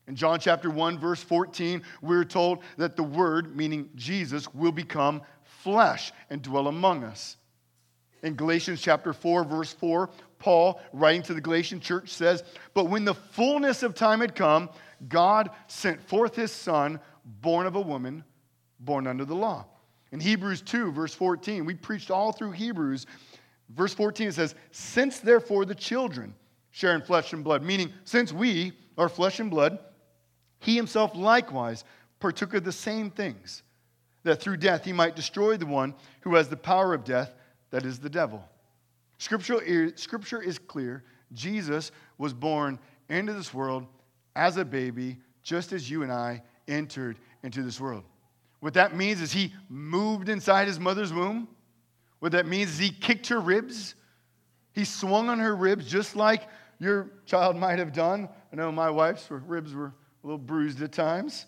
In 0.08 0.16
John 0.16 0.40
chapter 0.40 0.70
1, 0.70 0.98
verse 0.98 1.22
14, 1.22 1.84
we're 2.02 2.24
told 2.24 2.64
that 2.78 2.96
the 2.96 3.04
Word, 3.04 3.56
meaning 3.56 3.90
Jesus, 3.96 4.52
will 4.54 4.72
become 4.72 5.22
flesh 5.44 6.12
and 6.30 6.42
dwell 6.42 6.68
among 6.68 7.04
us. 7.04 7.38
In 8.24 8.36
Galatians 8.36 8.82
chapter 8.82 9.14
4, 9.14 9.44
verse 9.44 9.74
4, 9.74 10.10
Paul, 10.40 10.82
writing 10.94 11.22
to 11.24 11.34
the 11.34 11.42
Galatian 11.42 11.80
church, 11.80 12.10
says, 12.10 12.44
But 12.74 12.86
when 12.86 13.06
the 13.06 13.14
fullness 13.14 13.84
of 13.84 13.94
time 13.94 14.22
had 14.22 14.34
come, 14.34 14.70
God 15.08 15.52
sent 15.68 16.02
forth 16.02 16.36
his 16.36 16.52
son, 16.52 17.00
born 17.24 17.68
of 17.68 17.76
a 17.76 17.82
woman, 17.82 18.24
born 18.80 19.08
under 19.08 19.26
the 19.26 19.36
law. 19.36 19.66
In 20.12 20.20
Hebrews 20.20 20.62
2, 20.62 20.92
verse 20.92 21.14
14, 21.14 21.66
we 21.66 21.76
preached 21.76 22.10
all 22.10 22.32
through 22.32 22.52
Hebrews. 22.52 23.06
Verse 23.70 23.94
14 23.94 24.30
it 24.30 24.34
says, 24.34 24.56
Since 24.72 25.20
therefore 25.20 25.66
the 25.66 25.76
children 25.76 26.34
share 26.72 26.96
in 26.96 27.02
flesh 27.02 27.34
and 27.34 27.44
blood, 27.44 27.64
meaning 27.64 27.94
since 28.04 28.34
we 28.34 28.74
are 28.98 29.10
flesh 29.10 29.40
and 29.40 29.52
blood, 29.52 29.80
he 30.60 30.76
himself 30.76 31.16
likewise 31.16 31.84
partook 32.20 32.54
of 32.54 32.64
the 32.64 32.72
same 32.72 33.12
things, 33.12 33.64
that 34.24 34.42
through 34.42 34.58
death 34.58 34.84
he 34.84 34.94
might 34.94 35.16
destroy 35.16 35.58
the 35.58 35.66
one 35.66 35.94
who 36.22 36.36
has 36.36 36.50
the 36.50 36.58
power 36.58 36.94
of 36.94 37.04
death, 37.04 37.34
that 37.72 37.86
is 37.86 38.00
the 38.00 38.10
devil 38.10 38.44
Scripture 39.20 39.62
is, 39.62 40.02
scripture 40.02 40.42
is 40.42 40.58
clear. 40.58 41.04
Jesus 41.34 41.92
was 42.18 42.34
born 42.34 42.80
into 43.10 43.34
this 43.34 43.54
world 43.54 43.86
as 44.36 44.58
a 44.58 44.66
baby, 44.66 45.18
just 45.44 45.74
as 45.74 45.90
you 45.90 46.04
and 46.04 46.12
I 46.12 46.42
entered 46.68 47.20
into 47.44 47.62
this 47.62 47.80
world. 47.80 48.04
What 48.60 48.74
that 48.74 48.96
means 48.96 49.22
is 49.22 49.32
he 49.32 49.54
moved 49.70 50.30
inside 50.30 50.68
his 50.68 50.80
mother's 50.80 51.14
womb. 51.14 51.48
What 52.20 52.34
that 52.34 52.46
means 52.46 52.72
is 52.72 52.78
he 52.78 52.90
kicked 52.90 53.28
her 53.28 53.40
ribs. 53.40 53.96
He 54.74 54.86
swung 54.86 55.30
on 55.30 55.40
her 55.40 55.56
ribs 55.56 55.90
just 55.90 56.16
like 56.16 56.44
your 56.80 57.10
child 57.26 57.56
might 57.56 57.80
have 57.80 57.94
done. 57.94 58.30
I 58.52 58.56
know 58.56 58.72
my 58.72 58.90
wife's 58.90 59.28
ribs 59.30 59.74
were 59.74 59.88
a 59.88 59.94
little 60.28 60.38
bruised 60.38 60.82
at 60.82 60.92
times. 60.92 61.46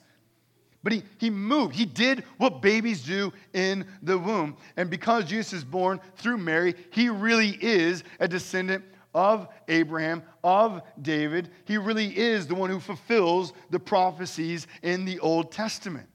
But 0.84 0.94
he, 0.94 1.04
he 1.20 1.30
moved. 1.30 1.76
He 1.76 1.86
did 1.86 2.24
what 2.38 2.62
babies 2.62 3.04
do 3.04 3.32
in 3.54 3.86
the 4.02 4.18
womb. 4.18 4.58
And 4.78 4.90
because 4.90 5.26
Jesus 5.26 5.54
is 5.54 5.64
born 5.64 6.00
through 6.16 6.38
Mary, 6.38 6.74
he 6.92 7.10
really 7.10 7.58
is 7.62 8.04
a 8.20 8.28
descendant 8.28 8.84
of 9.14 9.48
Abraham, 9.68 10.24
of 10.44 10.82
David. 11.02 11.50
He 11.66 11.78
really 11.78 12.18
is 12.18 12.48
the 12.48 12.56
one 12.56 12.70
who 12.70 12.80
fulfills 12.80 13.54
the 13.70 13.80
prophecies 13.80 14.68
in 14.82 15.06
the 15.06 15.20
Old 15.20 15.52
Testament. 15.52 16.08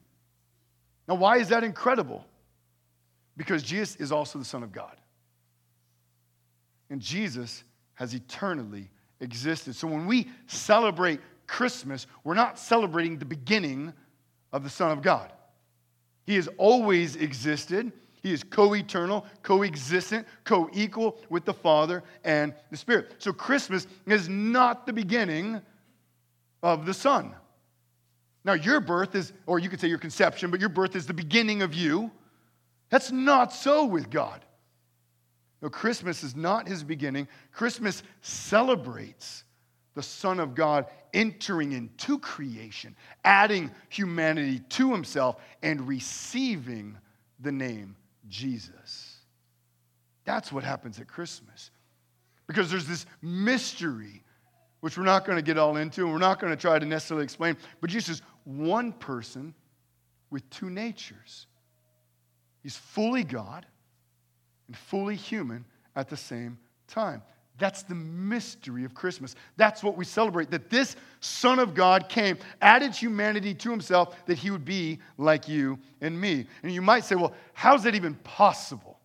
Now, 1.07 1.15
why 1.15 1.37
is 1.37 1.49
that 1.49 1.63
incredible? 1.63 2.25
Because 3.35 3.63
Jesus 3.63 3.95
is 3.97 4.11
also 4.11 4.39
the 4.39 4.45
Son 4.45 4.63
of 4.63 4.71
God. 4.71 4.95
And 6.89 7.01
Jesus 7.01 7.63
has 7.95 8.13
eternally 8.13 8.89
existed. 9.19 9.75
So 9.75 9.87
when 9.87 10.05
we 10.05 10.29
celebrate 10.47 11.19
Christmas, 11.47 12.07
we're 12.23 12.33
not 12.33 12.59
celebrating 12.59 13.17
the 13.17 13.25
beginning 13.25 13.93
of 14.51 14.63
the 14.63 14.69
Son 14.69 14.91
of 14.91 15.01
God. 15.01 15.31
He 16.25 16.35
has 16.35 16.49
always 16.57 17.15
existed. 17.15 17.91
He 18.21 18.33
is 18.33 18.43
co 18.43 18.75
eternal, 18.75 19.25
co 19.43 19.63
existent, 19.63 20.27
co 20.43 20.69
equal 20.73 21.17
with 21.29 21.45
the 21.45 21.53
Father 21.53 22.03
and 22.23 22.53
the 22.69 22.77
Spirit. 22.77 23.15
So 23.19 23.31
Christmas 23.31 23.87
is 24.05 24.27
not 24.27 24.85
the 24.85 24.93
beginning 24.93 25.61
of 26.61 26.85
the 26.85 26.93
Son. 26.93 27.33
Now, 28.47 28.53
your 28.53 28.79
birth 28.79 29.13
is, 29.13 29.33
or 29.45 29.59
you 29.59 29.67
could 29.67 29.81
say 29.81 29.89
your 29.89 29.97
conception, 29.97 30.49
but 30.49 30.61
your 30.61 30.69
birth 30.69 30.95
is 30.95 31.05
the 31.05 31.13
beginning 31.13 31.61
of 31.61 31.73
you. 31.73 32.09
That's 32.89 33.11
not 33.11 33.51
so 33.51 33.85
with 33.85 34.09
God. 34.09 34.39
No, 35.61 35.69
Christmas 35.69 36.23
is 36.23 36.33
not 36.33 36.65
his 36.65 36.81
beginning. 36.81 37.27
Christmas 37.51 38.03
celebrates 38.21 39.43
the 39.95 40.03
Son 40.03 40.39
of 40.39 40.55
God 40.55 40.85
entering 41.13 41.73
into 41.73 42.19
creation, 42.19 42.95
adding 43.25 43.69
humanity 43.89 44.59
to 44.59 44.93
himself, 44.93 45.35
and 45.61 45.85
receiving 45.85 46.95
the 47.41 47.51
name 47.51 47.97
Jesus. 48.29 49.17
That's 50.23 50.53
what 50.53 50.63
happens 50.63 51.01
at 51.01 51.07
Christmas. 51.07 51.69
Because 52.47 52.71
there's 52.71 52.87
this 52.87 53.05
mystery, 53.21 54.23
which 54.79 54.97
we're 54.97 55.03
not 55.03 55.25
going 55.25 55.37
to 55.37 55.41
get 55.41 55.57
all 55.57 55.75
into, 55.75 56.03
and 56.03 56.13
we're 56.13 56.19
not 56.19 56.39
going 56.39 56.53
to 56.53 56.57
try 56.57 56.79
to 56.79 56.85
necessarily 56.85 57.25
explain, 57.25 57.57
but 57.81 57.89
Jesus 57.89 58.21
one 58.47 58.93
person 58.93 59.53
with 60.29 60.49
two 60.49 60.69
natures. 60.69 61.47
He's 62.63 62.75
fully 62.75 63.23
God 63.23 63.65
and 64.67 64.75
fully 64.75 65.15
human 65.15 65.65
at 65.95 66.09
the 66.09 66.17
same 66.17 66.57
time. 66.87 67.21
That's 67.57 67.83
the 67.83 67.95
mystery 67.95 68.83
of 68.83 68.93
Christmas. 68.93 69.35
That's 69.57 69.83
what 69.83 69.97
we 69.97 70.05
celebrate 70.05 70.51
that 70.51 70.69
this 70.69 70.95
Son 71.21 71.59
of 71.59 71.73
God 71.73 72.07
came, 72.07 72.37
added 72.61 72.93
humanity 72.93 73.53
to 73.55 73.71
himself, 73.71 74.15
that 74.27 74.37
he 74.37 74.51
would 74.51 74.65
be 74.65 74.99
like 75.17 75.47
you 75.47 75.79
and 76.01 76.19
me. 76.19 76.45
And 76.61 76.71
you 76.71 76.81
might 76.81 77.03
say, 77.03 77.15
well, 77.15 77.33
how's 77.53 77.83
that 77.83 77.95
even 77.95 78.13
possible? 78.15 78.99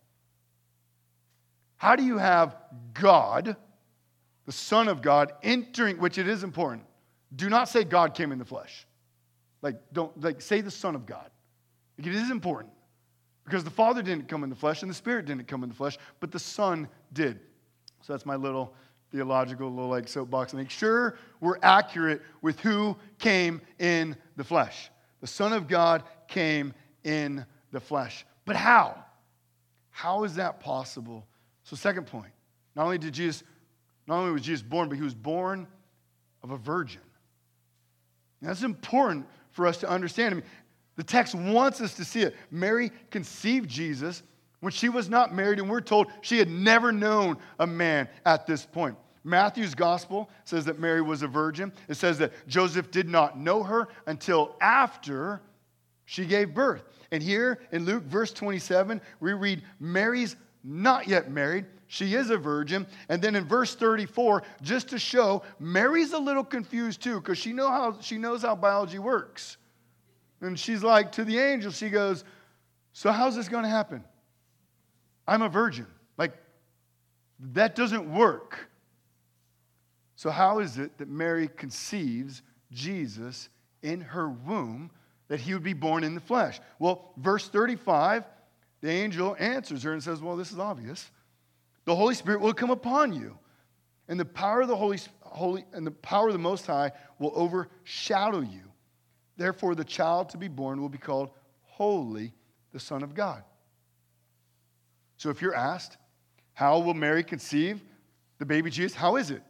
How 1.77 1.95
do 1.95 2.03
you 2.03 2.17
have 2.17 2.55
God, 2.93 3.55
the 4.45 4.51
Son 4.51 4.87
of 4.87 5.01
God, 5.01 5.33
entering, 5.41 5.97
which 5.97 6.17
it 6.17 6.27
is 6.27 6.43
important. 6.43 6.85
Do 7.35 7.49
not 7.49 7.69
say 7.69 7.83
God 7.83 8.13
came 8.13 8.31
in 8.31 8.39
the 8.39 8.45
flesh. 8.45 8.85
Like, 9.63 9.77
don't, 9.93 10.21
like, 10.21 10.41
say 10.41 10.61
the 10.61 10.69
Son 10.69 10.93
of 10.93 11.07
God. 11.07 11.31
Like, 11.97 12.05
it 12.05 12.13
is 12.13 12.29
important. 12.29 12.73
Because 13.45 13.63
the 13.63 13.71
Father 13.71 14.03
didn't 14.03 14.27
come 14.27 14.43
in 14.43 14.49
the 14.49 14.55
flesh 14.55 14.83
and 14.83 14.91
the 14.91 14.95
Spirit 14.95 15.25
didn't 15.25 15.47
come 15.47 15.63
in 15.63 15.69
the 15.69 15.75
flesh, 15.75 15.97
but 16.19 16.31
the 16.31 16.39
Son 16.39 16.87
did. 17.13 17.39
So 18.01 18.13
that's 18.13 18.25
my 18.25 18.35
little 18.35 18.73
theological 19.11 19.69
little 19.69 19.89
like 19.89 20.07
soapbox. 20.07 20.53
Make 20.53 20.69
sure 20.69 21.17
we're 21.39 21.59
accurate 21.61 22.21
with 22.41 22.59
who 22.59 22.95
came 23.19 23.61
in 23.79 24.15
the 24.35 24.43
flesh. 24.43 24.91
The 25.21 25.27
Son 25.27 25.53
of 25.53 25.67
God 25.67 26.03
came 26.27 26.73
in 27.03 27.45
the 27.71 27.79
flesh. 27.79 28.25
But 28.45 28.55
how? 28.55 29.03
How 29.89 30.23
is 30.23 30.35
that 30.35 30.59
possible? 30.59 31.25
So, 31.63 31.75
second 31.75 32.07
point. 32.07 32.31
Not 32.75 32.85
only 32.85 32.97
did 32.97 33.13
Jesus, 33.13 33.43
not 34.07 34.17
only 34.17 34.31
was 34.31 34.41
Jesus 34.41 34.63
born, 34.63 34.89
but 34.89 34.97
he 34.97 35.03
was 35.03 35.13
born 35.13 35.67
of 36.41 36.51
a 36.51 36.57
virgin. 36.57 37.01
And 38.41 38.49
that's 38.49 38.63
important 38.63 39.25
for 39.53 39.65
us 39.65 39.77
to 39.77 39.89
understand. 39.89 40.33
I 40.33 40.37
mean, 40.37 40.45
the 40.95 41.03
text 41.03 41.33
wants 41.33 41.81
us 41.81 41.95
to 41.95 42.05
see 42.05 42.21
it. 42.21 42.35
Mary 42.51 42.91
conceived 43.09 43.69
Jesus 43.69 44.21
when 44.59 44.71
she 44.71 44.89
was 44.89 45.09
not 45.09 45.33
married, 45.33 45.59
and 45.59 45.69
we're 45.69 45.81
told 45.81 46.07
she 46.21 46.37
had 46.37 46.49
never 46.49 46.91
known 46.91 47.37
a 47.59 47.65
man 47.65 48.07
at 48.25 48.45
this 48.45 48.65
point. 48.65 48.97
Matthew's 49.23 49.73
gospel 49.73 50.29
says 50.43 50.65
that 50.65 50.79
Mary 50.79 51.01
was 51.01 51.21
a 51.21 51.27
virgin. 51.27 51.71
It 51.87 51.95
says 51.95 52.17
that 52.17 52.33
Joseph 52.47 52.91
did 52.91 53.07
not 53.07 53.39
know 53.39 53.63
her 53.63 53.87
until 54.05 54.55
after 54.59 55.41
she 56.05 56.25
gave 56.25 56.53
birth. 56.53 56.83
And 57.11 57.23
here 57.23 57.59
in 57.71 57.85
Luke, 57.85 58.03
verse 58.03 58.33
27, 58.33 58.99
we 59.19 59.33
read 59.33 59.63
Mary's 59.79 60.35
not 60.63 61.07
yet 61.07 61.29
married. 61.29 61.65
She 61.87 62.15
is 62.15 62.29
a 62.29 62.37
virgin. 62.37 62.87
And 63.09 63.21
then 63.21 63.35
in 63.35 63.45
verse 63.45 63.75
34, 63.75 64.43
just 64.61 64.89
to 64.89 64.99
show, 64.99 65.43
Mary's 65.59 66.13
a 66.13 66.17
little 66.17 66.43
confused 66.43 67.01
too, 67.01 67.19
because 67.19 67.37
she, 67.37 67.53
know 67.53 67.69
how, 67.69 67.97
she 68.01 68.17
knows 68.17 68.41
how 68.41 68.55
biology 68.55 68.99
works. 68.99 69.57
And 70.41 70.59
she's 70.59 70.83
like, 70.83 71.11
to 71.13 71.23
the 71.23 71.37
angel, 71.37 71.71
she 71.71 71.89
goes, 71.89 72.23
So 72.93 73.11
how's 73.11 73.35
this 73.35 73.47
going 73.47 73.63
to 73.63 73.69
happen? 73.69 74.03
I'm 75.27 75.41
a 75.41 75.49
virgin. 75.49 75.87
Like, 76.17 76.33
that 77.39 77.75
doesn't 77.75 78.11
work. 78.13 78.69
So, 80.15 80.29
how 80.29 80.59
is 80.59 80.77
it 80.77 80.97
that 80.97 81.09
Mary 81.09 81.49
conceives 81.55 82.41
Jesus 82.71 83.49
in 83.81 84.01
her 84.01 84.29
womb 84.29 84.91
that 85.27 85.39
he 85.39 85.53
would 85.53 85.63
be 85.63 85.73
born 85.73 86.03
in 86.03 86.15
the 86.15 86.21
flesh? 86.21 86.59
Well, 86.79 87.13
verse 87.17 87.47
35, 87.47 88.23
the 88.83 88.91
angel 88.91 89.33
answers 89.39 89.81
her 89.83 89.93
and 89.93 90.03
says, 90.03 90.21
Well, 90.21 90.35
this 90.35 90.51
is 90.51 90.59
obvious. 90.59 91.09
The 91.85 91.95
Holy 91.95 92.15
Spirit 92.15 92.41
will 92.41 92.53
come 92.53 92.69
upon 92.69 93.13
you, 93.13 93.37
and 94.09 94.19
the 94.19 94.25
power 94.25 94.61
of 94.61 94.67
the 94.67 94.75
Holy, 94.75 94.99
Holy 95.21 95.63
and 95.71 95.87
the 95.87 95.91
power 95.91 96.27
of 96.27 96.33
the 96.33 96.39
Most 96.39 96.67
High 96.67 96.91
will 97.17 97.31
overshadow 97.33 98.41
you. 98.41 98.61
Therefore, 99.37 99.73
the 99.73 99.85
child 99.85 100.29
to 100.29 100.37
be 100.37 100.49
born 100.49 100.81
will 100.81 100.89
be 100.89 100.97
called 100.97 101.29
Holy, 101.61 102.33
the 102.73 102.79
Son 102.79 103.03
of 103.03 103.15
God. 103.15 103.43
So 105.15 105.29
if 105.29 105.41
you're 105.41 105.55
asked, 105.55 105.97
how 106.53 106.79
will 106.79 106.93
Mary 106.93 107.23
conceive 107.23 107.81
the 108.37 108.45
baby 108.45 108.69
Jesus? 108.69 108.93
How 108.93 109.15
is 109.15 109.31
it? 109.31 109.43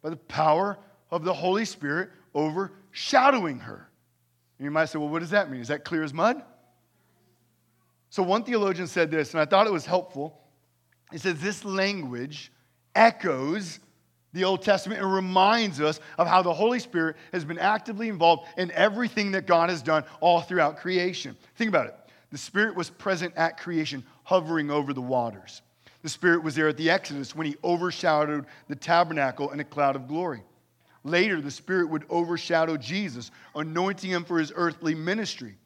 By 0.00 0.08
the 0.08 0.16
power 0.16 0.78
of 1.10 1.22
the 1.22 1.34
Holy 1.34 1.66
Spirit 1.66 2.08
overshadowing 2.34 3.58
her. 3.58 3.90
And 4.58 4.64
you 4.64 4.70
might 4.70 4.86
say, 4.86 4.98
well, 4.98 5.10
what 5.10 5.18
does 5.18 5.30
that 5.30 5.50
mean? 5.50 5.60
Is 5.60 5.68
that 5.68 5.84
clear 5.84 6.02
as 6.02 6.14
mud? 6.14 6.42
So 8.10 8.22
one 8.22 8.44
theologian 8.44 8.86
said 8.86 9.10
this, 9.10 9.32
and 9.32 9.40
I 9.40 9.44
thought 9.44 9.66
it 9.66 9.72
was 9.72 9.86
helpful. 9.86 10.40
He 11.10 11.18
says 11.18 11.40
this 11.40 11.64
language 11.64 12.52
echoes 12.94 13.80
the 14.32 14.44
Old 14.44 14.62
Testament 14.62 15.00
and 15.00 15.12
reminds 15.12 15.80
us 15.80 16.00
of 16.18 16.26
how 16.26 16.42
the 16.42 16.52
Holy 16.52 16.78
Spirit 16.78 17.16
has 17.32 17.44
been 17.44 17.58
actively 17.58 18.08
involved 18.08 18.46
in 18.56 18.70
everything 18.72 19.32
that 19.32 19.46
God 19.46 19.70
has 19.70 19.82
done 19.82 20.04
all 20.20 20.40
throughout 20.40 20.78
creation. 20.78 21.36
Think 21.56 21.68
about 21.68 21.86
it. 21.86 21.94
The 22.30 22.38
Spirit 22.38 22.76
was 22.76 22.90
present 22.90 23.34
at 23.36 23.58
creation, 23.58 24.04
hovering 24.24 24.70
over 24.70 24.92
the 24.92 25.00
waters. 25.00 25.62
The 26.02 26.10
Spirit 26.10 26.42
was 26.42 26.54
there 26.54 26.68
at 26.68 26.76
the 26.76 26.90
Exodus 26.90 27.34
when 27.34 27.46
He 27.46 27.56
overshadowed 27.64 28.46
the 28.68 28.76
tabernacle 28.76 29.50
in 29.50 29.60
a 29.60 29.64
cloud 29.64 29.96
of 29.96 30.06
glory. 30.06 30.42
Later, 31.04 31.40
the 31.40 31.50
Spirit 31.50 31.88
would 31.88 32.04
overshadow 32.10 32.76
Jesus, 32.76 33.30
anointing 33.54 34.10
him 34.10 34.24
for 34.24 34.38
his 34.38 34.52
earthly 34.54 34.94
ministry. 34.94 35.56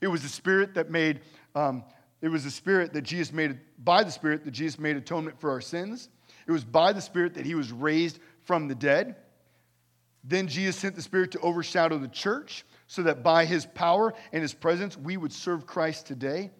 It 0.00 0.06
was 0.06 0.22
the 0.22 0.28
Spirit 0.28 0.74
that 0.74 0.90
made, 0.90 1.20
um, 1.54 1.84
it 2.22 2.28
was 2.28 2.44
the 2.44 2.50
Spirit 2.50 2.92
that 2.94 3.02
Jesus 3.02 3.32
made, 3.32 3.58
by 3.78 4.04
the 4.04 4.10
Spirit 4.10 4.44
that 4.44 4.52
Jesus 4.52 4.78
made 4.78 4.96
atonement 4.96 5.38
for 5.38 5.50
our 5.50 5.60
sins. 5.60 6.08
It 6.46 6.52
was 6.52 6.64
by 6.64 6.92
the 6.92 7.00
Spirit 7.00 7.34
that 7.34 7.44
he 7.44 7.54
was 7.54 7.72
raised 7.72 8.20
from 8.44 8.68
the 8.68 8.74
dead. 8.74 9.16
Then 10.24 10.46
Jesus 10.46 10.76
sent 10.76 10.94
the 10.94 11.02
Spirit 11.02 11.32
to 11.32 11.40
overshadow 11.40 11.98
the 11.98 12.08
church 12.08 12.64
so 12.86 13.02
that 13.02 13.24
by 13.24 13.44
his 13.44 13.66
power 13.66 14.14
and 14.32 14.40
his 14.40 14.54
presence 14.54 14.96
we 14.96 15.16
would 15.16 15.32
serve 15.32 15.66
Christ 15.66 16.06
today. 16.06 16.50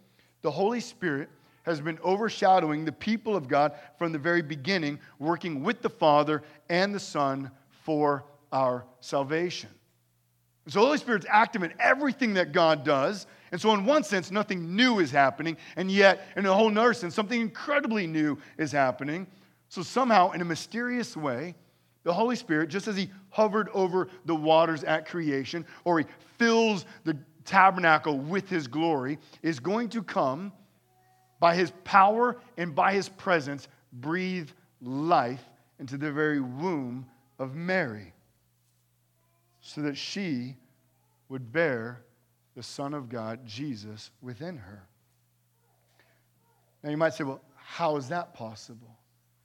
The 0.43 0.51
Holy 0.51 0.81
Spirit 0.81 1.29
has 1.63 1.81
been 1.81 1.99
overshadowing 2.03 2.85
the 2.85 2.93
people 2.93 3.37
of 3.37 3.47
God 3.47 3.73
from 3.97 4.11
the 4.11 4.19
very 4.19 4.43
beginning, 4.43 4.99
working 5.21 5.63
with 5.63 5.81
the 5.81 5.91
Father 5.91 6.43
and 6.69 6.93
the 6.93 7.01
Son 7.01 7.53
for 7.85 8.25
our 8.51 8.85
salvation. 9.01 9.71
So 10.67 10.81
the 10.81 10.87
Holy 10.87 10.99
Spirit's 10.99 11.27
active 11.29 11.63
in 11.63 11.73
everything 11.79 12.35
that 12.35 12.53
God 12.53 12.85
does. 12.85 13.27
And 13.53 13.61
so, 13.61 13.75
in 13.75 13.85
one 13.85 14.03
sense, 14.03 14.31
nothing 14.31 14.75
new 14.75 14.99
is 14.99 15.11
happening. 15.11 15.59
And 15.77 15.91
yet, 15.91 16.27
in 16.37 16.47
a 16.47 16.55
whole 16.55 16.71
nother 16.71 16.95
sense, 16.95 17.15
something 17.15 17.39
incredibly 17.39 18.07
new 18.07 18.39
is 18.57 18.73
happening. 18.73 19.27
So, 19.69 19.83
somehow, 19.83 20.31
in 20.31 20.41
a 20.41 20.45
mysterious 20.45 21.17
way, 21.17 21.55
the 22.03 22.15
Holy 22.15 22.35
Spirit, 22.35 22.71
just 22.71 22.89
as 22.89 22.97
He 22.97 23.11
hovered 23.29 23.69
over 23.75 24.09
the 24.25 24.35
waters 24.35 24.85
at 24.85 25.07
creation, 25.07 25.67
or 25.85 25.99
He 25.99 26.07
fills 26.39 26.87
the 27.05 27.17
tabernacle 27.45 28.19
with 28.19 28.49
His 28.49 28.67
glory, 28.67 29.19
is 29.43 29.61
going 29.61 29.91
to 29.91 30.03
come 30.03 30.51
by 31.39 31.55
His 31.55 31.73
power 31.85 32.41
and 32.57 32.75
by 32.75 32.95
His 32.95 33.11
presence, 33.11 33.69
breathe 33.93 34.49
life 34.81 35.45
into 35.79 35.99
the 35.99 36.11
very 36.11 36.41
womb 36.41 37.05
of 37.39 37.55
Mary 37.55 38.15
so 39.61 39.83
that 39.83 39.97
she 39.97 40.57
would 41.29 41.53
bear 41.53 42.03
the 42.55 42.63
Son 42.63 42.95
of 42.95 43.09
God, 43.09 43.47
Jesus, 43.47 44.11
within 44.21 44.57
her. 44.57 44.83
Now 46.83 46.91
you 46.91 46.97
might 46.97 47.15
say, 47.15 47.25
well, 47.25 47.43
how 47.55 47.97
is 47.97 48.09
that 48.09 48.35
possible? 48.35 48.97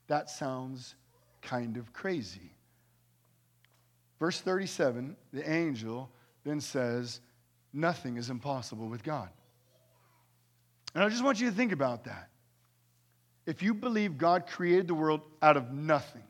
That 0.07 0.29
sounds 0.29 0.95
kind 1.41 1.77
of 1.77 1.93
crazy. 1.93 2.51
Verse 4.19 4.41
37, 4.41 5.15
the 5.31 5.49
angel 5.49 6.09
then 6.43 6.59
says, 6.59 7.21
Nothing 7.73 8.17
is 8.17 8.29
impossible 8.29 8.87
with 8.87 9.03
God. 9.03 9.29
And 10.95 11.03
I 11.03 11.09
just 11.09 11.23
want 11.23 11.39
you 11.39 11.49
to 11.49 11.55
think 11.55 11.71
about 11.71 12.05
that. 12.05 12.29
If 13.45 13.61
you 13.61 13.73
believe 13.73 14.17
God 14.17 14.47
created 14.47 14.87
the 14.87 14.95
world 14.95 15.21
out 15.41 15.57
of 15.57 15.71
nothing, 15.71 16.23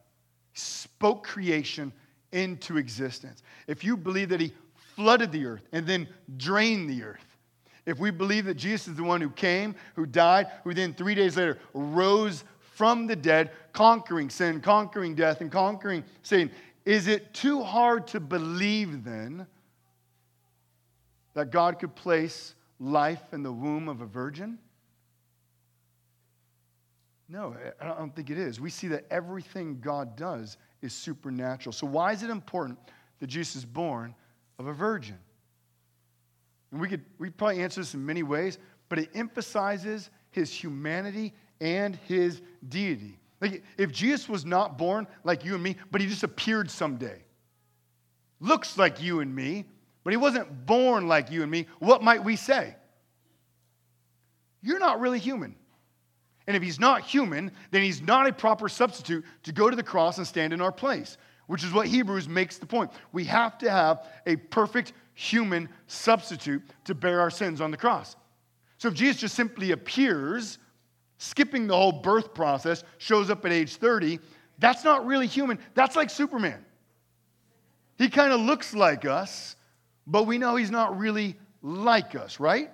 spoke 0.53 1.25
creation 1.25 1.93
into 2.31 2.77
existence, 2.77 3.43
if 3.67 3.83
you 3.83 3.95
believe 3.95 4.29
that 4.29 4.41
He 4.41 4.51
flooded 4.97 5.31
the 5.31 5.45
earth 5.45 5.61
and 5.71 5.85
then 5.85 6.07
drained 6.35 6.89
the 6.89 7.03
earth, 7.03 7.37
if 7.85 7.99
we 7.99 8.11
believe 8.11 8.45
that 8.45 8.55
Jesus 8.55 8.89
is 8.89 8.95
the 8.95 9.03
one 9.03 9.21
who 9.21 9.29
came, 9.29 9.75
who 9.95 10.05
died, 10.05 10.47
who 10.63 10.73
then 10.73 10.93
three 10.93 11.15
days 11.15 11.37
later 11.37 11.59
rose 11.73 12.43
from 12.73 13.07
the 13.07 13.15
dead, 13.15 13.51
conquering 13.71 14.29
sin, 14.29 14.59
conquering 14.59 15.15
death, 15.15 15.39
and 15.39 15.51
conquering 15.51 16.03
Satan, 16.23 16.51
is 16.83 17.07
it 17.07 17.33
too 17.33 17.63
hard 17.63 18.07
to 18.07 18.19
believe 18.19 19.03
then 19.05 19.47
that 21.33 21.51
God 21.51 21.79
could 21.79 21.95
place 21.95 22.55
life 22.79 23.21
in 23.31 23.43
the 23.43 23.51
womb 23.51 23.87
of 23.87 24.01
a 24.01 24.05
virgin? 24.05 24.57
No, 27.29 27.55
I 27.79 27.87
don't 27.87 28.15
think 28.15 28.29
it 28.29 28.37
is. 28.37 28.59
We 28.59 28.69
see 28.69 28.87
that 28.87 29.05
everything 29.11 29.79
God 29.79 30.15
does 30.15 30.57
is 30.81 30.93
supernatural. 30.93 31.73
So, 31.73 31.85
why 31.85 32.13
is 32.13 32.23
it 32.23 32.29
important 32.29 32.79
that 33.19 33.27
Jesus 33.27 33.57
is 33.57 33.65
born 33.65 34.15
of 34.59 34.67
a 34.67 34.73
virgin? 34.73 35.17
And 36.71 36.81
we 36.81 36.87
could 36.87 37.05
we 37.17 37.29
probably 37.29 37.61
answer 37.61 37.81
this 37.81 37.93
in 37.93 38.05
many 38.05 38.23
ways, 38.23 38.57
but 38.89 38.99
it 38.99 39.09
emphasizes 39.13 40.09
his 40.31 40.51
humanity 40.51 41.33
and 41.61 41.95
his 42.07 42.41
deity. 42.67 43.19
Like 43.41 43.63
if 43.77 43.91
Jesus 43.91 44.27
was 44.27 44.45
not 44.45 44.77
born 44.77 45.07
like 45.23 45.45
you 45.45 45.53
and 45.53 45.63
me, 45.63 45.77
but 45.91 46.01
he 46.01 46.07
just 46.07 46.23
appeared 46.23 46.69
someday, 46.69 47.23
looks 48.39 48.77
like 48.77 49.01
you 49.01 49.19
and 49.19 49.33
me, 49.33 49.65
but 50.03 50.11
he 50.11 50.17
wasn't 50.17 50.65
born 50.65 51.07
like 51.07 51.31
you 51.31 51.41
and 51.41 51.51
me, 51.51 51.67
what 51.79 52.01
might 52.01 52.23
we 52.23 52.35
say? 52.35 52.75
You're 54.61 54.79
not 54.79 54.99
really 54.99 55.19
human. 55.19 55.55
And 56.47 56.55
if 56.55 56.63
he's 56.63 56.79
not 56.79 57.01
human, 57.01 57.51
then 57.71 57.83
he's 57.83 58.01
not 58.01 58.25
a 58.25 58.33
proper 58.33 58.69
substitute 58.69 59.25
to 59.43 59.51
go 59.51 59.69
to 59.69 59.75
the 59.75 59.83
cross 59.83 60.17
and 60.17 60.25
stand 60.25 60.53
in 60.53 60.61
our 60.61 60.71
place, 60.71 61.17
which 61.47 61.63
is 61.63 61.73
what 61.73 61.87
Hebrews 61.87 62.27
makes 62.27 62.57
the 62.57 62.65
point. 62.65 62.91
We 63.11 63.23
have 63.25 63.57
to 63.59 63.71
have 63.71 64.05
a 64.25 64.35
perfect 64.35 64.93
human 65.13 65.67
substitute 65.87 66.61
to 66.85 66.93
bear 66.93 67.19
our 67.19 67.31
sins 67.31 67.59
on 67.59 67.71
the 67.71 67.77
cross. 67.77 68.15
So 68.77 68.89
if 68.89 68.93
Jesus 68.93 69.17
just 69.17 69.35
simply 69.35 69.71
appears, 69.71 70.59
skipping 71.17 71.65
the 71.67 71.75
whole 71.75 71.91
birth 71.91 72.33
process, 72.33 72.83
shows 72.99 73.29
up 73.29 73.43
at 73.45 73.51
age 73.51 73.77
30, 73.77 74.19
that's 74.59 74.83
not 74.83 75.05
really 75.05 75.27
human. 75.27 75.57
That's 75.73 75.95
like 75.95 76.09
Superman. 76.09 76.63
He 77.97 78.09
kind 78.09 78.31
of 78.31 78.41
looks 78.41 78.75
like 78.75 79.05
us, 79.05 79.55
but 80.05 80.23
we 80.23 80.37
know 80.37 80.55
he's 80.55 80.71
not 80.71 80.99
really 80.99 81.35
like 81.63 82.15
us, 82.15 82.39
right? 82.39 82.69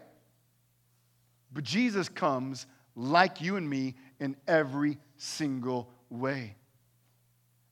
But 1.53 1.63
Jesus 1.63 2.09
comes 2.09 2.65
like 2.95 3.39
you 3.41 3.55
and 3.55 3.69
me 3.69 3.95
in 4.19 4.35
every 4.47 4.97
single 5.17 5.89
way. 6.09 6.55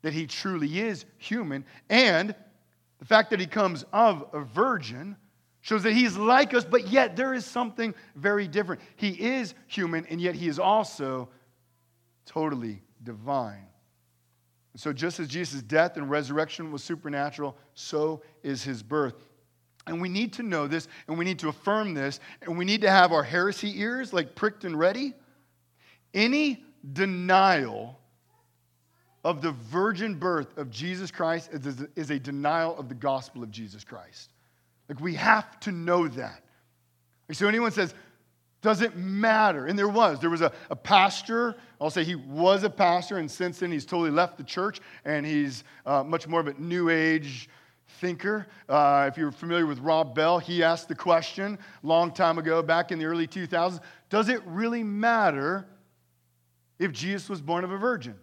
That 0.01 0.13
he 0.13 0.25
truly 0.27 0.79
is 0.79 1.05
human. 1.17 1.65
And 1.89 2.35
the 2.99 3.05
fact 3.05 3.29
that 3.31 3.39
he 3.39 3.47
comes 3.47 3.85
of 3.91 4.25
a 4.33 4.41
virgin 4.41 5.15
shows 5.61 5.83
that 5.83 5.93
he's 5.93 6.17
like 6.17 6.53
us, 6.53 6.65
but 6.65 6.87
yet 6.87 7.15
there 7.15 7.33
is 7.33 7.45
something 7.45 7.93
very 8.15 8.47
different. 8.47 8.81
He 8.95 9.09
is 9.09 9.53
human, 9.67 10.05
and 10.07 10.19
yet 10.19 10.35
he 10.35 10.47
is 10.47 10.59
also 10.59 11.29
totally 12.25 12.81
divine. 13.03 13.67
So, 14.75 14.93
just 14.93 15.19
as 15.19 15.27
Jesus' 15.27 15.61
death 15.61 15.97
and 15.97 16.09
resurrection 16.09 16.71
was 16.71 16.83
supernatural, 16.83 17.57
so 17.73 18.21
is 18.41 18.63
his 18.63 18.81
birth. 18.81 19.27
And 19.87 20.01
we 20.01 20.09
need 20.09 20.33
to 20.33 20.43
know 20.43 20.67
this, 20.67 20.87
and 21.07 21.17
we 21.17 21.25
need 21.25 21.39
to 21.39 21.49
affirm 21.49 21.93
this, 21.93 22.19
and 22.41 22.57
we 22.57 22.65
need 22.65 22.81
to 22.81 22.89
have 22.89 23.11
our 23.11 23.23
heresy 23.23 23.79
ears 23.81 24.13
like 24.13 24.35
pricked 24.35 24.63
and 24.63 24.77
ready. 24.77 25.13
Any 26.13 26.63
denial 26.93 27.99
of 29.23 29.41
the 29.41 29.51
virgin 29.51 30.15
birth 30.15 30.57
of 30.57 30.69
Jesus 30.71 31.11
Christ 31.11 31.51
is 31.95 32.11
a 32.11 32.19
denial 32.19 32.77
of 32.77 32.89
the 32.89 32.95
gospel 32.95 33.43
of 33.43 33.51
Jesus 33.51 33.83
Christ. 33.83 34.31
Like, 34.89 34.99
we 34.99 35.13
have 35.15 35.59
to 35.61 35.71
know 35.71 36.07
that. 36.07 36.43
Like, 37.29 37.37
so, 37.37 37.47
anyone 37.47 37.71
says, 37.71 37.93
does 38.61 38.81
it 38.81 38.95
matter? 38.95 39.65
And 39.65 39.77
there 39.77 39.87
was. 39.87 40.19
There 40.19 40.29
was 40.29 40.41
a, 40.41 40.51
a 40.69 40.75
pastor. 40.75 41.55
I'll 41.79 41.89
say 41.89 42.03
he 42.03 42.15
was 42.15 42.63
a 42.63 42.69
pastor, 42.69 43.17
and 43.17 43.29
since 43.29 43.59
then 43.59 43.71
he's 43.71 43.85
totally 43.85 44.11
left 44.11 44.37
the 44.37 44.43
church, 44.43 44.79
and 45.03 45.25
he's 45.25 45.63
uh, 45.85 46.03
much 46.03 46.27
more 46.27 46.39
of 46.39 46.47
a 46.47 46.53
new 46.53 46.89
age 46.89 47.49
thinker. 47.99 48.47
Uh, 48.69 49.09
if 49.11 49.17
you're 49.17 49.31
familiar 49.31 49.65
with 49.65 49.79
Rob 49.79 50.13
Bell, 50.13 50.39
he 50.39 50.63
asked 50.63 50.87
the 50.87 50.95
question 50.95 51.57
long 51.83 52.11
time 52.11 52.37
ago, 52.37 52.61
back 52.61 52.91
in 52.91 52.99
the 52.99 53.05
early 53.05 53.27
2000s 53.27 53.79
Does 54.09 54.29
it 54.29 54.41
really 54.45 54.83
matter 54.83 55.67
if 56.79 56.91
Jesus 56.91 57.29
was 57.29 57.41
born 57.41 57.63
of 57.63 57.71
a 57.71 57.77
virgin? 57.77 58.15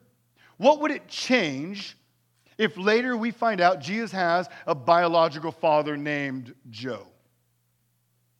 What 0.59 0.81
would 0.81 0.91
it 0.91 1.09
change 1.09 1.97
if 2.59 2.77
later 2.77 3.17
we 3.17 3.31
find 3.31 3.61
out 3.61 3.81
Jesus 3.81 4.13
has 4.13 4.49
a 4.67 4.75
biological 4.75 5.53
father 5.53 5.97
named 5.97 6.55
Joe? 6.69 7.07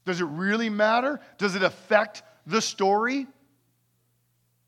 Does 0.05 0.21
it 0.21 0.27
really 0.27 0.69
matter? 0.69 1.21
Does 1.39 1.55
it 1.55 1.63
affect 1.63 2.23
the 2.47 2.61
story? 2.61 3.27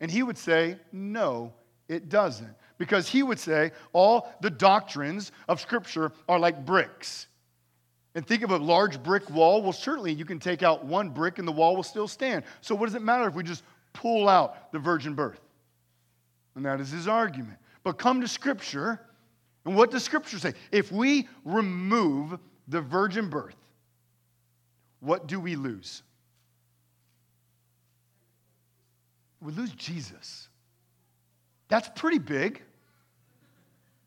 And 0.00 0.10
he 0.10 0.22
would 0.22 0.38
say, 0.38 0.78
no, 0.92 1.52
it 1.88 2.08
doesn't. 2.08 2.54
Because 2.78 3.08
he 3.08 3.22
would 3.22 3.38
say 3.38 3.72
all 3.92 4.32
the 4.40 4.48
doctrines 4.48 5.32
of 5.48 5.60
Scripture 5.60 6.12
are 6.28 6.38
like 6.38 6.64
bricks. 6.64 7.26
And 8.14 8.26
think 8.26 8.42
of 8.42 8.50
a 8.50 8.56
large 8.56 9.02
brick 9.02 9.28
wall. 9.30 9.62
Well, 9.62 9.72
certainly 9.72 10.12
you 10.12 10.24
can 10.24 10.38
take 10.38 10.62
out 10.62 10.84
one 10.84 11.10
brick 11.10 11.38
and 11.38 11.46
the 11.46 11.52
wall 11.52 11.76
will 11.76 11.82
still 11.82 12.08
stand. 12.08 12.44
So, 12.60 12.74
what 12.74 12.86
does 12.86 12.94
it 12.94 13.02
matter 13.02 13.28
if 13.28 13.34
we 13.34 13.44
just 13.44 13.62
pull 13.92 14.28
out 14.28 14.72
the 14.72 14.78
virgin 14.78 15.14
birth? 15.14 15.40
And 16.54 16.64
that 16.64 16.80
is 16.80 16.90
his 16.90 17.08
argument. 17.08 17.58
But 17.82 17.98
come 17.98 18.20
to 18.20 18.28
Scripture, 18.28 19.00
and 19.64 19.76
what 19.76 19.90
does 19.90 20.04
Scripture 20.04 20.38
say? 20.38 20.54
If 20.72 20.90
we 20.92 21.28
remove 21.44 22.38
the 22.68 22.80
virgin 22.80 23.28
birth, 23.28 23.56
what 25.00 25.26
do 25.26 25.40
we 25.40 25.56
lose? 25.56 26.02
We 29.40 29.52
lose 29.52 29.72
Jesus. 29.72 30.48
That's 31.68 31.88
pretty 31.94 32.18
big. 32.18 32.62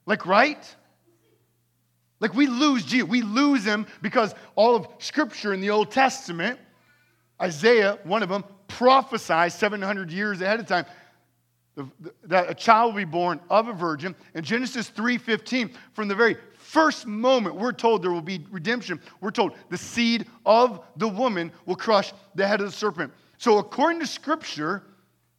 Like, 0.05 0.25
right? 0.25 0.75
Like, 2.19 2.35
we 2.35 2.45
lose 2.45 2.85
Jesus. 2.85 3.07
We 3.07 3.21
lose 3.21 3.65
him 3.65 3.87
because 4.01 4.35
all 4.55 4.75
of 4.75 4.87
Scripture 4.99 5.53
in 5.53 5.61
the 5.61 5.71
Old 5.71 5.91
Testament, 5.91 6.59
Isaiah, 7.41 7.97
one 8.03 8.21
of 8.21 8.29
them, 8.29 8.43
prophesied 8.67 9.51
700 9.51 10.11
years 10.11 10.41
ahead 10.41 10.59
of 10.59 10.67
time 10.67 10.85
that 12.25 12.49
a 12.49 12.53
child 12.53 12.93
will 12.93 13.01
be 13.01 13.05
born 13.05 13.39
of 13.49 13.67
a 13.67 13.73
virgin. 13.73 14.15
In 14.35 14.43
Genesis 14.43 14.89
3:15, 14.89 15.73
from 15.93 16.07
the 16.07 16.15
very 16.15 16.37
first 16.57 17.07
moment 17.07 17.55
we're 17.55 17.71
told 17.71 18.03
there 18.03 18.11
will 18.11 18.21
be 18.21 18.45
redemption, 18.51 19.01
we're 19.21 19.31
told 19.31 19.53
the 19.69 19.77
seed 19.77 20.27
of 20.45 20.83
the 20.97 21.07
woman 21.07 21.51
will 21.65 21.75
crush 21.75 22.13
the 22.35 22.47
head 22.47 22.61
of 22.61 22.67
the 22.67 22.71
serpent. 22.71 23.11
So 23.37 23.57
according 23.57 23.99
to 24.01 24.07
scripture, 24.07 24.83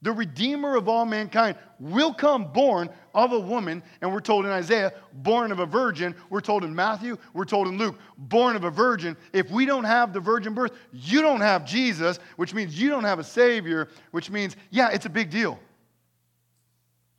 the 0.03 0.13
redeemer 0.13 0.77
of 0.77 0.87
all 0.87 1.07
mankind 1.07 1.57
will 1.81 2.13
come 2.13 2.53
born 2.53 2.91
of 3.15 3.33
a 3.33 3.39
woman, 3.39 3.83
and 4.03 4.13
we're 4.13 4.21
told 4.21 4.45
in 4.45 4.51
Isaiah, 4.51 4.93
born 5.15 5.51
of 5.51 5.61
a 5.61 5.67
virgin. 5.67 6.15
We're 6.29 6.43
told 6.43 6.63
in 6.63 6.75
Matthew, 6.75 7.17
we're 7.33 7.47
told 7.47 7.69
in 7.69 7.79
Luke, 7.79 7.99
born 8.19 8.55
of 8.55 8.65
a 8.65 8.71
virgin. 8.71 9.17
If 9.33 9.51
we 9.51 9.65
don't 9.65 9.85
have 9.85 10.13
the 10.13 10.21
virgin 10.21 10.53
birth, 10.53 10.73
you 10.93 11.23
don't 11.23 11.41
have 11.41 11.65
Jesus, 11.65 12.19
which 12.37 12.53
means 12.53 12.79
you 12.79 12.91
don't 12.91 13.05
have 13.05 13.19
a 13.19 13.25
Savior, 13.25 13.89
which 14.11 14.31
means, 14.31 14.57
yeah, 14.71 14.91
it's 14.91 15.07
a 15.07 15.11
big 15.11 15.31
deal. 15.31 15.59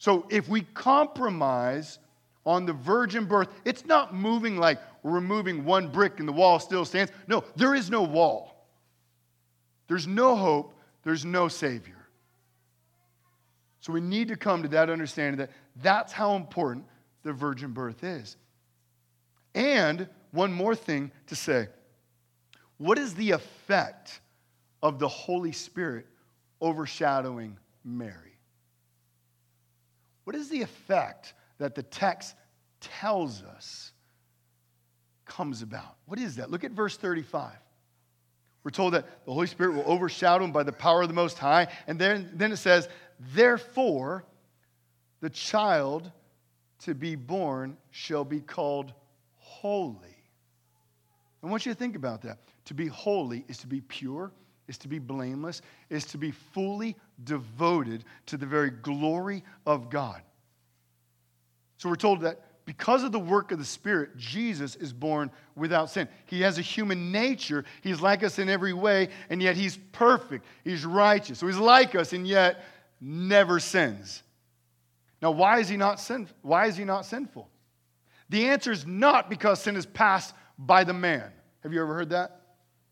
So 0.06 0.28
if 0.30 0.48
we 0.48 0.62
compromise 0.62 1.98
on 2.46 2.68
the 2.68 2.74
virgin 2.74 3.26
birth, 3.26 3.48
it's 3.66 3.88
not 3.88 4.14
moving 4.14 4.56
like 4.56 4.80
removing 5.02 5.66
one 5.66 5.88
brick 5.88 6.20
and 6.20 6.28
the 6.28 6.32
wall 6.32 6.60
still 6.60 6.86
stands. 6.86 7.12
No, 7.28 7.44
there 7.56 7.74
is 7.74 7.90
no 7.90 8.04
wall. 8.04 8.68
There's 9.88 10.06
no 10.06 10.36
hope. 10.36 10.76
There's 11.02 11.26
no 11.26 11.48
Savior. 11.48 12.08
So 13.80 13.92
we 13.92 14.00
need 14.00 14.28
to 14.28 14.36
come 14.36 14.62
to 14.62 14.70
that 14.70 14.92
understanding 14.92 15.40
that 15.40 15.50
that's 15.82 16.14
how 16.14 16.36
important 16.36 16.86
the 17.24 17.34
virgin 17.34 17.72
birth 17.72 18.04
is. 18.04 18.38
And 19.56 20.08
one 20.30 20.54
more 20.54 20.76
thing 20.76 21.12
to 21.26 21.36
say 21.36 21.68
what 22.78 23.00
is 23.00 23.16
the 23.16 23.32
effect 23.32 24.20
of 24.84 25.00
the 25.00 25.08
Holy 25.08 25.52
Spirit 25.52 26.06
overshadowing 26.62 27.58
Mary? 27.84 28.35
What 30.26 30.36
is 30.36 30.50
the 30.50 30.62
effect 30.62 31.34
that 31.60 31.76
the 31.76 31.84
text 31.84 32.36
tells 32.82 33.42
us 33.42 33.94
comes 35.26 35.62
about? 35.62 35.96
What 36.06 36.20
is 36.20 36.36
that? 36.36 36.52
Look 36.52 36.64
at 36.64 36.72
verse 36.72 36.98
35. 36.98 37.54
We're 38.64 38.72
told 38.72 38.96
that 38.96 39.26
the 39.26 39.32
Holy 39.32 39.48
Spirit 39.48 39.76
will 39.76 39.86
overshadow 39.86 40.44
him 40.44 40.52
by 40.52 40.64
the 40.64 40.72
power 40.72 41.04
of 41.04 41.08
the 41.08 41.14
Most 41.14 41.38
High. 41.38 41.68
And 41.88 42.00
then, 42.00 42.32
then 42.34 42.52
it 42.52 42.58
says, 42.58 42.90
Therefore, 43.34 44.26
the 45.22 45.30
child 45.30 46.12
to 46.80 46.96
be 46.96 47.16
born 47.16 47.78
shall 47.92 48.26
be 48.26 48.42
called 48.42 48.94
holy. 49.36 50.00
I 51.44 51.48
want 51.48 51.68
you 51.68 51.72
to 51.72 51.78
think 51.78 51.96
about 51.96 52.24
that. 52.24 52.40
To 52.66 52.74
be 52.74 52.88
holy 52.88 53.46
is 53.48 53.60
to 53.60 53.68
be 53.68 53.82
pure, 53.82 54.32
is 54.68 54.78
to 54.80 54.88
be 54.88 55.00
blameless, 55.00 55.62
is 55.90 56.06
to 56.06 56.18
be 56.18 56.32
fully 56.32 56.96
devoted 57.24 58.04
to 58.28 58.38
the 58.38 58.46
very 58.46 58.70
glory 58.70 59.44
of 59.66 59.90
God. 59.90 60.22
So 61.78 61.90
we're 61.90 61.96
told 61.96 62.22
that 62.22 62.42
because 62.66 63.04
of 63.04 63.12
the 63.12 63.20
work 63.20 63.52
of 63.52 63.60
the 63.60 63.66
Spirit, 63.66 64.18
Jesus 64.18 64.76
is 64.76 64.92
born 64.92 65.30
without 65.56 65.92
sin. 65.92 66.08
He 66.26 66.42
has 66.42 66.58
a 66.58 66.64
human 66.64 67.12
nature. 67.12 67.64
He's 67.82 68.02
like 68.02 68.24
us 68.24 68.40
in 68.40 68.50
every 68.50 68.74
way, 68.74 69.10
and 69.30 69.42
yet 69.42 69.56
he's 69.56 69.78
perfect. 69.92 70.46
He's 70.64 70.84
righteous. 70.84 71.38
So 71.38 71.46
he's 71.46 71.58
like 71.58 71.94
us, 71.94 72.14
and 72.14 72.28
yet 72.28 72.64
never 73.00 73.60
sins. 73.60 74.24
Now, 75.22 75.32
why 75.32 75.60
is 75.60 75.70
he 75.70 75.78
not 75.78 76.00
sin? 76.00 76.28
Why 76.42 76.66
is 76.66 76.76
he 76.76 76.86
not 76.86 77.06
sinful? 77.06 77.48
The 78.30 78.48
answer 78.48 78.72
is 78.72 78.86
not 78.88 79.30
because 79.30 79.62
sin 79.62 79.76
is 79.76 79.86
passed 79.86 80.34
by 80.58 80.84
the 80.84 80.94
man. 80.94 81.32
Have 81.62 81.72
you 81.72 81.82
ever 81.82 81.94
heard 81.94 82.10
that? 82.10 82.42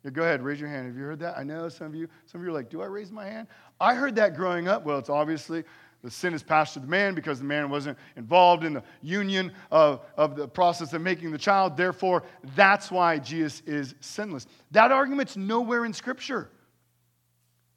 Yeah, 0.04 0.12
go 0.12 0.24
ahead, 0.24 0.42
raise 0.42 0.60
your 0.60 0.70
hand. 0.70 0.88
Have 0.88 0.98
you 0.98 1.04
heard 1.04 1.20
that? 1.20 1.38
I 1.38 1.44
know 1.44 1.70
some 1.70 1.88
of 1.88 1.96
you, 1.96 2.08
some 2.26 2.42
of 2.42 2.46
you 2.46 2.52
are 2.52 2.54
like, 2.54 2.70
do 2.70 2.82
I 2.82 2.86
raise 2.86 3.12
my 3.12 3.26
hand? 3.26 3.48
I 3.80 3.96
heard 3.96 4.16
that 4.16 4.36
growing 4.36 4.68
up. 4.68 4.84
Well, 4.84 5.00
it's 5.00 5.10
obviously 5.10 5.64
the 6.04 6.12
sin 6.12 6.34
is 6.34 6.44
passed 6.44 6.74
to 6.74 6.82
the 6.82 6.88
man 6.88 7.16
because 7.16 7.40
the 7.40 7.46
man 7.46 7.70
wasn't 7.70 7.98
involved 8.18 8.66
in 8.66 8.74
the 8.74 8.84
union 9.02 9.54
of, 9.72 10.02
of 10.18 10.36
the 10.36 10.48
process 10.48 10.92
of 10.92 11.02
making 11.02 11.32
the 11.32 11.38
child. 11.38 11.78
Therefore, 11.78 12.24
that's 12.56 12.92
why 12.92 13.18
Jesus 13.18 13.62
is 13.66 13.96
sinless. 14.02 14.46
That 14.72 14.92
argument's 14.92 15.38
nowhere 15.38 15.86
in 15.86 15.94
Scripture. 15.94 16.50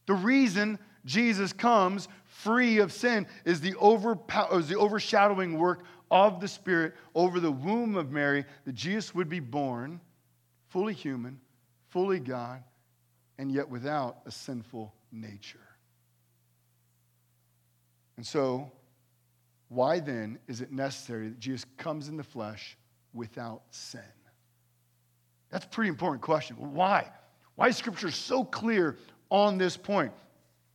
The 0.07 0.15
reason 0.15 0.81
Jesus 1.05 1.53
comes 1.53 2.09
free 2.25 2.79
of 2.79 2.93
sin 2.93 3.29
is 3.45 3.61
the, 3.61 3.77
overpower, 3.77 4.59
is 4.59 4.67
the 4.69 4.77
overshadowing 4.77 5.57
work 5.57 5.85
of 6.11 6.41
the 6.41 6.49
Spirit 6.49 6.95
over 7.15 7.39
the 7.39 7.53
womb 7.53 7.97
of 7.97 8.11
Mary 8.11 8.45
that 8.65 8.75
Jesus 8.75 9.15
would 9.15 9.29
be 9.29 9.41
born 9.41 10.01
fully 10.69 10.95
human, 10.95 11.41
fully 11.89 12.21
God, 12.21 12.63
and 13.39 13.51
yet 13.51 13.69
without 13.69 14.19
a 14.27 14.31
sinful 14.31 14.95
nature. 15.13 15.59
And 18.17 18.27
so, 18.27 18.71
why 19.69 20.01
then 20.01 20.39
is 20.47 20.61
it 20.61 20.73
necessary 20.73 21.29
that 21.29 21.41
Jesus 21.41 21.67
comes 21.77 22.09
in 22.09 22.17
the 22.17 22.25
flesh 22.25 22.77
without 23.13 23.63
sin? 23.71 24.01
That's 25.51 25.65
a 25.65 25.69
pretty 25.69 25.89
important 25.89 26.23
question. 26.23 26.57
Why? 26.57 27.11
Why 27.57 27.69
is 27.69 27.77
Scripture 27.77 28.11
so 28.11 28.45
clear 28.45 28.97
on 29.31 29.59
this 29.59 29.77
point? 29.77 30.13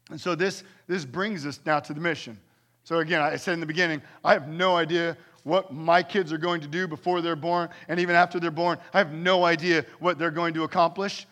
And 0.09 0.19
so 0.19 0.35
this, 0.35 0.63
this 0.87 1.05
brings 1.05 1.45
us 1.45 1.59
now 1.65 1.79
to 1.79 1.93
the 1.93 2.01
mission. 2.01 2.39
So 2.83 2.99
again, 2.99 3.21
I 3.21 3.35
said 3.35 3.53
in 3.53 3.59
the 3.59 3.65
beginning, 3.65 4.01
I 4.23 4.33
have 4.33 4.47
no 4.47 4.75
idea 4.75 5.15
what 5.43 5.73
my 5.73 6.03
kids 6.03 6.31
are 6.31 6.37
going 6.37 6.61
to 6.61 6.67
do 6.67 6.87
before 6.87 7.21
they're 7.21 7.35
born, 7.35 7.69
and 7.87 7.99
even 7.99 8.15
after 8.15 8.39
they're 8.39 8.51
born, 8.51 8.77
I 8.93 8.99
have 8.99 9.13
no 9.13 9.43
idea 9.43 9.85
what 9.99 10.17
they're 10.17 10.31
going 10.31 10.53
to 10.55 10.63
accomplish. 10.63 11.25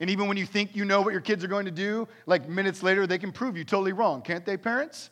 And 0.00 0.10
even 0.10 0.26
when 0.26 0.36
you 0.36 0.46
think 0.46 0.74
you 0.74 0.84
know 0.84 1.00
what 1.00 1.12
your 1.12 1.20
kids 1.20 1.44
are 1.44 1.48
going 1.48 1.66
to 1.66 1.70
do, 1.70 2.08
like 2.26 2.48
minutes 2.48 2.82
later, 2.82 3.06
they 3.06 3.18
can 3.18 3.30
prove 3.30 3.56
you 3.56 3.64
totally 3.64 3.92
wrong, 3.92 4.22
can't 4.22 4.44
they, 4.44 4.56
parents? 4.56 5.10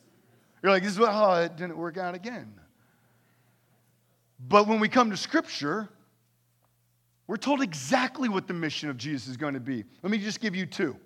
You're 0.63 0.73
like, 0.73 0.83
this 0.83 0.93
is 0.93 0.99
what, 0.99 1.11
oh, 1.13 1.35
it 1.43 1.57
didn't 1.57 1.77
work 1.77 1.97
out 1.97 2.15
again. 2.15 2.53
But 4.49 4.67
when 4.67 4.81
we 4.81 4.89
come 4.89 5.11
to 5.11 5.17
Scripture, 5.17 5.89
we're 7.27 7.37
told 7.37 7.63
exactly 7.63 8.29
what 8.29 8.49
the 8.49 8.55
mission 8.55 8.91
of 8.91 8.97
Jesus 8.97 9.29
is 9.29 9.37
going 9.37 9.55
to 9.55 9.61
be. 9.61 9.85
Let 10.03 10.11
me 10.11 10.19
just 10.19 10.41
give 10.41 10.57
you 10.57 10.67
two 10.67 10.97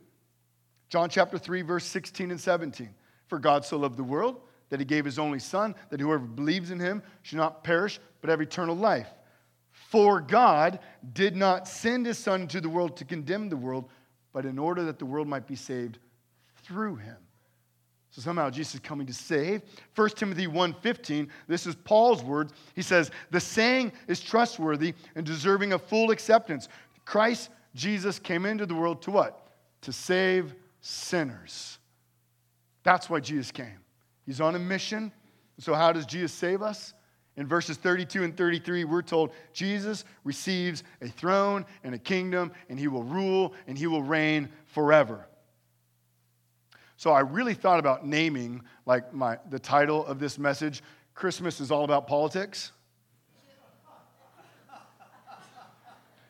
John 0.88 1.11
chapter 1.11 1.38
3, 1.38 1.62
verse 1.62 1.85
16 1.85 2.30
and 2.30 2.40
17. 2.40 2.88
For 3.26 3.38
God 3.38 3.64
so 3.64 3.76
loved 3.76 3.96
the 3.96 4.04
world 4.04 4.40
that 4.74 4.80
he 4.80 4.84
gave 4.84 5.04
his 5.04 5.20
only 5.20 5.38
Son, 5.38 5.72
that 5.90 6.00
whoever 6.00 6.24
believes 6.24 6.72
in 6.72 6.80
him 6.80 7.00
should 7.22 7.38
not 7.38 7.62
perish, 7.62 8.00
but 8.20 8.28
have 8.28 8.40
eternal 8.40 8.74
life. 8.74 9.06
For 9.70 10.20
God 10.20 10.80
did 11.12 11.37
not 11.37 11.68
send 11.68 12.06
his 12.06 12.18
Son 12.18 12.40
into 12.40 12.60
the 12.60 12.68
world 12.68 12.96
to 12.96 13.04
condemn 13.04 13.48
the 13.48 13.56
world, 13.56 13.88
but 14.32 14.44
in 14.44 14.58
order 14.58 14.82
that 14.82 14.98
the 14.98 15.06
world 15.06 15.28
might 15.28 15.46
be 15.46 15.54
saved 15.54 16.00
through 16.64 16.96
him. 16.96 17.18
So 18.10 18.20
somehow 18.20 18.50
Jesus 18.50 18.74
is 18.74 18.80
coming 18.80 19.06
to 19.06 19.14
save. 19.14 19.62
1 19.94 20.16
Timothy 20.16 20.48
1:15, 20.48 21.28
this 21.46 21.68
is 21.68 21.76
Paul's 21.76 22.24
words. 22.24 22.52
He 22.74 22.82
says, 22.82 23.12
"The 23.30 23.38
saying 23.38 23.92
is 24.08 24.20
trustworthy 24.20 24.94
and 25.14 25.24
deserving 25.24 25.72
of 25.72 25.82
full 25.82 26.10
acceptance. 26.10 26.66
Christ 27.04 27.48
Jesus 27.76 28.18
came 28.18 28.44
into 28.44 28.66
the 28.66 28.74
world 28.74 29.02
to 29.02 29.12
what? 29.12 29.52
To 29.82 29.92
save 29.92 30.52
sinners." 30.80 31.78
That's 32.82 33.08
why 33.08 33.20
Jesus 33.20 33.52
came. 33.52 33.84
He's 34.26 34.40
on 34.40 34.54
a 34.54 34.58
mission. 34.58 35.12
So 35.58 35.74
how 35.74 35.92
does 35.92 36.06
Jesus 36.06 36.32
save 36.32 36.62
us? 36.62 36.94
In 37.37 37.46
verses 37.46 37.76
32 37.76 38.22
and 38.22 38.37
33, 38.37 38.84
we're 38.84 39.02
told 39.02 39.32
Jesus 39.52 40.04
receives 40.22 40.84
a 41.02 41.08
throne 41.08 41.66
and 41.82 41.94
a 41.94 41.98
kingdom, 41.98 42.52
and 42.68 42.78
he 42.78 42.87
will 42.87 43.02
rule 43.02 43.54
and 43.66 43.76
he 43.76 43.88
will 43.88 44.02
reign 44.02 44.48
forever. 44.66 45.26
So 46.96 47.10
I 47.10 47.20
really 47.20 47.54
thought 47.54 47.80
about 47.80 48.06
naming 48.06 48.62
like 48.87 49.12
my 49.12 49.38
the 49.50 49.58
title 49.58 50.06
of 50.06 50.20
this 50.20 50.38
message. 50.38 50.82
Christmas 51.14 51.60
is 51.60 51.70
all 51.70 51.84
about 51.84 52.06
politics. 52.06 52.70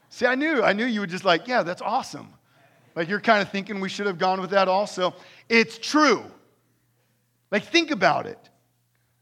See, 0.09 0.27
I 0.27 0.37
knew, 0.37 0.63
I 0.63 0.73
knew 0.73 0.85
you 0.85 1.01
would 1.01 1.11
just 1.11 1.25
like, 1.25 1.49
yeah, 1.49 1.65
that's 1.65 1.83
awesome. 1.83 2.29
Like 2.95 3.09
you're 3.09 3.21
kind 3.21 3.43
of 3.43 3.51
thinking 3.51 3.81
we 3.81 3.89
should 3.89 4.07
have 4.07 4.17
gone 4.17 4.41
with 4.41 4.51
that 4.51 4.69
also. 4.69 5.13
It's 5.49 5.77
true. 5.77 6.25
Like 7.55 7.67
think 7.67 7.93
about 7.93 8.27
it. 8.27 8.51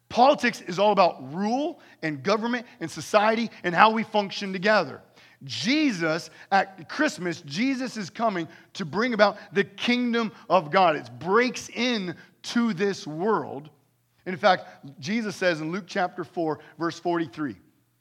Politics 0.08 0.62
is 0.62 0.78
all 0.78 0.92
about 0.92 1.34
rule 1.34 1.80
and 2.00 2.22
government 2.22 2.66
and 2.80 2.90
society 2.90 3.50
and 3.62 3.74
how 3.74 3.90
we 3.90 4.04
function 4.04 4.54
together. 4.54 5.02
Jesus, 5.44 6.30
at 6.50 6.88
Christmas, 6.88 7.42
Jesus 7.42 7.98
is 7.98 8.08
coming 8.08 8.48
to 8.72 8.86
bring 8.86 9.12
about 9.12 9.36
the 9.52 9.64
kingdom 9.64 10.32
of 10.48 10.70
God. 10.70 10.96
It 10.96 11.10
breaks 11.18 11.68
in 11.68 12.16
to 12.44 12.72
this 12.72 13.06
world. 13.06 13.68
In 14.24 14.38
fact, 14.38 14.64
Jesus 14.98 15.36
says 15.36 15.60
in 15.60 15.70
Luke 15.70 15.84
chapter 15.86 16.24
4, 16.24 16.58
verse 16.78 16.98
43. 16.98 17.54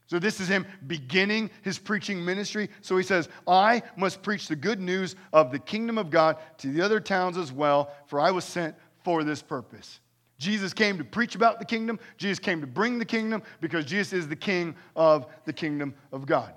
So, 0.07 0.17
this 0.17 0.39
is 0.39 0.47
him 0.47 0.65
beginning 0.87 1.49
his 1.61 1.77
preaching 1.77 2.23
ministry. 2.23 2.69
So, 2.79 2.95
he 2.95 3.03
says, 3.03 3.27
I 3.45 3.83
must 3.97 4.21
preach 4.21 4.47
the 4.47 4.55
good 4.55 4.79
news 4.79 5.17
of 5.33 5.51
the 5.51 5.59
kingdom 5.59 5.97
of 5.97 6.09
God 6.09 6.37
to 6.59 6.71
the 6.71 6.79
other 6.79 7.01
towns 7.01 7.37
as 7.37 7.51
well, 7.51 7.91
for 8.07 8.21
I 8.21 8.31
was 8.31 8.45
sent 8.45 8.75
for 9.03 9.25
this 9.25 9.41
purpose. 9.41 9.99
Jesus 10.41 10.73
came 10.73 10.97
to 10.97 11.03
preach 11.03 11.35
about 11.35 11.59
the 11.59 11.65
kingdom. 11.65 11.99
Jesus 12.17 12.39
came 12.39 12.61
to 12.61 12.67
bring 12.67 12.97
the 12.97 13.05
kingdom 13.05 13.43
because 13.59 13.85
Jesus 13.85 14.11
is 14.11 14.27
the 14.27 14.35
king 14.35 14.75
of 14.95 15.27
the 15.45 15.53
kingdom 15.53 15.93
of 16.11 16.25
God. 16.25 16.55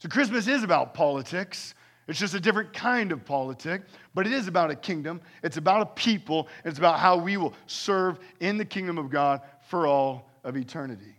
So 0.00 0.08
Christmas 0.08 0.48
is 0.48 0.64
about 0.64 0.92
politics. 0.92 1.74
It's 2.08 2.18
just 2.18 2.34
a 2.34 2.40
different 2.40 2.72
kind 2.72 3.12
of 3.12 3.24
politic, 3.24 3.82
but 4.14 4.26
it 4.26 4.32
is 4.32 4.48
about 4.48 4.72
a 4.72 4.74
kingdom. 4.74 5.20
It's 5.44 5.58
about 5.58 5.82
a 5.82 5.86
people. 5.86 6.48
It's 6.64 6.78
about 6.78 6.98
how 6.98 7.16
we 7.16 7.36
will 7.36 7.54
serve 7.68 8.18
in 8.40 8.56
the 8.56 8.64
kingdom 8.64 8.98
of 8.98 9.10
God 9.10 9.42
for 9.68 9.86
all 9.86 10.28
of 10.42 10.56
eternity. 10.56 11.14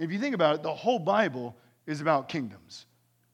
If 0.00 0.10
you 0.10 0.18
think 0.18 0.34
about 0.34 0.56
it, 0.56 0.64
the 0.64 0.74
whole 0.74 0.98
Bible 0.98 1.54
is 1.86 2.00
about 2.00 2.28
kingdoms. 2.28 2.86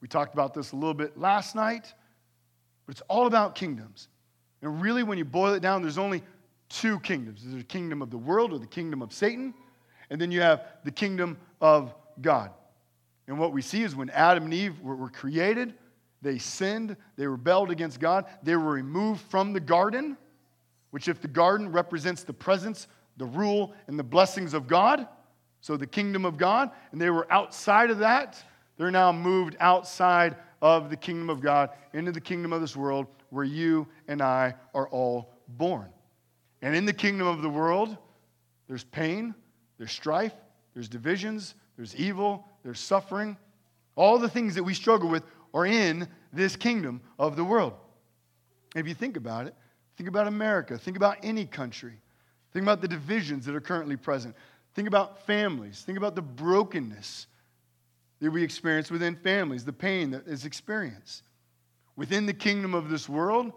We 0.03 0.09
talked 0.09 0.35
about 0.35 0.53
this 0.53 0.73
a 0.73 0.77
little 0.77 0.93
bit 0.93 1.17
last 1.17 1.55
night, 1.55 1.95
but 2.85 2.93
it's 2.93 3.03
all 3.09 3.27
about 3.27 3.55
kingdoms. 3.55 4.09
And 4.61 4.83
really, 4.83 5.03
when 5.03 5.17
you 5.17 5.25
boil 5.25 5.55
it 5.55 5.61
down, 5.61 5.81
there's 5.81 5.97
only 5.97 6.23
two 6.71 6.99
kingdoms 7.01 7.43
there's 7.43 7.57
the 7.57 7.65
kingdom 7.65 8.01
of 8.01 8.11
the 8.11 8.19
world 8.19 8.53
or 8.53 8.59
the 8.59 8.67
kingdom 8.67 9.03
of 9.03 9.13
Satan, 9.13 9.53
and 10.09 10.21
then 10.21 10.31
you 10.31 10.41
have 10.41 10.65
the 10.85 10.91
kingdom 10.91 11.37
of 11.61 11.95
God. 12.21 12.51
And 13.29 13.39
what 13.39 13.53
we 13.53 13.61
see 13.63 13.83
is 13.83 13.95
when 13.95 14.11
Adam 14.11 14.45
and 14.45 14.55
Eve 14.55 14.81
were, 14.81 14.97
were 14.97 15.11
created, 15.11 15.75
they 16.23 16.39
sinned, 16.39 16.97
they 17.17 17.27
rebelled 17.27 17.71
against 17.71 18.01
God, 18.01 18.25
they 18.43 18.57
were 18.57 18.73
removed 18.73 19.21
from 19.23 19.53
the 19.53 19.61
garden, 19.61 20.17
which, 20.91 21.09
if 21.09 21.21
the 21.21 21.29
garden 21.29 21.71
represents 21.71 22.25
the 22.25 22.33
presence, 22.33 22.89
the 23.17 23.27
rule, 23.27 23.75
and 23.87 23.99
the 23.99 24.05
blessings 24.05 24.55
of 24.55 24.67
God, 24.67 25.07
so 25.61 25.77
the 25.77 25.87
kingdom 25.87 26.25
of 26.25 26.37
God, 26.37 26.71
and 26.93 27.01
they 27.01 27.11
were 27.11 27.31
outside 27.33 27.91
of 27.91 27.99
that, 27.99 28.43
they're 28.77 28.91
now 28.91 29.13
moved 29.13 29.57
outside 29.61 30.37
of 30.63 30.91
the 30.91 30.97
kingdom 30.97 31.31
of 31.31 31.41
God 31.41 31.71
into 31.93 32.13
the 32.13 32.21
kingdom 32.21 32.53
of 32.53 32.61
this 32.61 32.77
world 32.77 33.07
where 33.31 33.45
you 33.45 33.87
and 34.09 34.21
I 34.23 34.55
are 34.75 34.89
all 34.89 35.35
born. 35.49 35.89
And 36.63 36.75
in 36.75 36.85
the 36.85 36.93
kingdom 36.93 37.27
of 37.27 37.43
the 37.43 37.49
world, 37.49 37.97
there's 38.69 38.85
pain, 38.85 39.35
there's 39.79 39.93
strife, 39.93 40.35
there's 40.75 40.89
divisions, 40.89 41.55
there's 41.77 41.97
evil, 41.97 42.47
there's 42.63 42.81
suffering. 42.81 43.37
All 43.97 44.19
the 44.19 44.29
things 44.29 44.55
that 44.55 44.63
we 44.63 44.75
struggle 44.75 45.09
with 45.09 45.23
are 45.55 45.67
in 45.67 46.07
this 46.33 46.57
kingdom 46.57 47.01
of 47.19 47.37
the 47.37 47.45
world. 47.45 47.75
if 48.77 48.87
you 48.87 48.95
think 48.95 49.17
about 49.17 49.47
it, 49.47 49.55
think 49.97 50.09
about 50.09 50.27
America, 50.27 50.79
think 50.79 50.97
about 50.97 51.17
any 51.23 51.45
country, 51.45 51.95
think 52.53 52.63
about 52.63 52.81
the 52.81 52.89
divisions 52.89 53.45
that 53.47 53.55
are 53.55 53.61
currently 53.61 53.97
present, 53.97 54.37
think 54.75 54.87
about 54.87 55.27
families, 55.27 55.83
think 55.83 55.99
about 55.99 56.15
the 56.15 56.23
brokenness 56.23 57.27
that 58.21 58.31
we 58.31 58.43
experience 58.43 58.91
within 58.91 59.17
families, 59.17 59.65
the 59.65 59.73
pain 59.73 60.11
that 60.11 60.27
is 60.27 60.45
experienced. 60.45 61.23
Within 61.97 62.27
the 62.27 62.35
kingdom 62.35 62.75
of 62.75 62.91
this 62.91 63.09
world, 63.09 63.53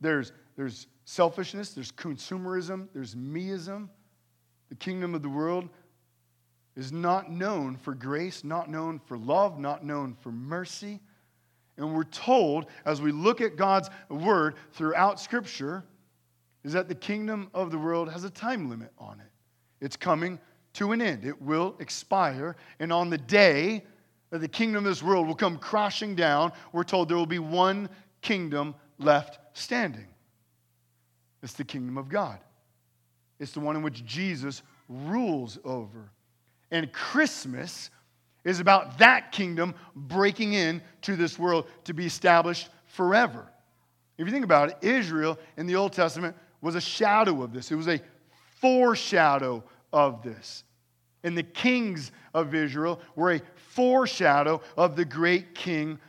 there's, 0.00 0.32
there's 0.56 0.86
selfishness, 1.06 1.70
there's 1.70 1.92
consumerism, 1.92 2.88
there's 2.92 3.14
meism. 3.14 3.88
The 4.68 4.74
kingdom 4.74 5.14
of 5.14 5.22
the 5.22 5.28
world 5.28 5.68
is 6.76 6.92
not 6.92 7.30
known 7.30 7.76
for 7.76 7.94
grace, 7.94 8.44
not 8.44 8.68
known 8.68 9.00
for 9.06 9.16
love, 9.16 9.58
not 9.58 9.84
known 9.84 10.16
for 10.20 10.30
mercy. 10.30 11.00
And 11.78 11.94
we're 11.94 12.04
told, 12.04 12.66
as 12.84 13.00
we 13.00 13.12
look 13.12 13.40
at 13.40 13.56
God's 13.56 13.88
word 14.10 14.56
throughout 14.72 15.20
Scripture, 15.20 15.84
is 16.64 16.72
that 16.72 16.88
the 16.88 16.94
kingdom 16.94 17.50
of 17.54 17.70
the 17.70 17.78
world 17.78 18.10
has 18.10 18.24
a 18.24 18.30
time 18.30 18.68
limit 18.68 18.90
on 18.98 19.20
it. 19.20 19.30
It's 19.80 19.96
coming 19.96 20.40
to 20.74 20.90
an 20.92 21.00
end, 21.00 21.24
it 21.24 21.40
will 21.40 21.76
expire. 21.78 22.56
And 22.80 22.92
on 22.92 23.10
the 23.10 23.18
day 23.18 23.84
that 24.30 24.40
the 24.40 24.48
kingdom 24.48 24.84
of 24.84 24.90
this 24.90 25.02
world 25.02 25.28
will 25.28 25.36
come 25.36 25.56
crashing 25.56 26.16
down, 26.16 26.52
we're 26.72 26.82
told 26.82 27.08
there 27.08 27.16
will 27.16 27.26
be 27.26 27.38
one 27.38 27.88
kingdom 28.22 28.74
left 28.98 29.38
standing. 29.52 30.08
It's 31.46 31.54
the 31.54 31.62
kingdom 31.62 31.96
of 31.96 32.08
God, 32.08 32.40
it's 33.38 33.52
the 33.52 33.60
one 33.60 33.76
in 33.76 33.82
which 33.82 34.04
Jesus 34.04 34.64
rules 34.88 35.60
over. 35.64 36.10
And 36.72 36.92
Christmas 36.92 37.90
is 38.42 38.58
about 38.58 38.98
that 38.98 39.30
kingdom 39.30 39.76
breaking 39.94 40.54
into 40.54 41.14
this 41.14 41.38
world 41.38 41.68
to 41.84 41.94
be 41.94 42.04
established 42.04 42.68
forever. 42.86 43.46
If 44.18 44.26
you 44.26 44.32
think 44.32 44.44
about 44.44 44.70
it, 44.70 44.78
Israel 44.82 45.38
in 45.56 45.68
the 45.68 45.76
Old 45.76 45.92
Testament 45.92 46.34
was 46.62 46.74
a 46.74 46.80
shadow 46.80 47.44
of 47.44 47.52
this, 47.52 47.70
it 47.70 47.76
was 47.76 47.86
a 47.86 48.00
foreshadow 48.60 49.62
of 49.92 50.24
this. 50.24 50.64
And 51.22 51.38
the 51.38 51.44
kings 51.44 52.10
of 52.34 52.56
Israel 52.56 53.00
were 53.14 53.34
a 53.34 53.40
foreshadow 53.54 54.62
of 54.76 54.96
the 54.96 55.04
great 55.04 55.54
king 55.54 56.00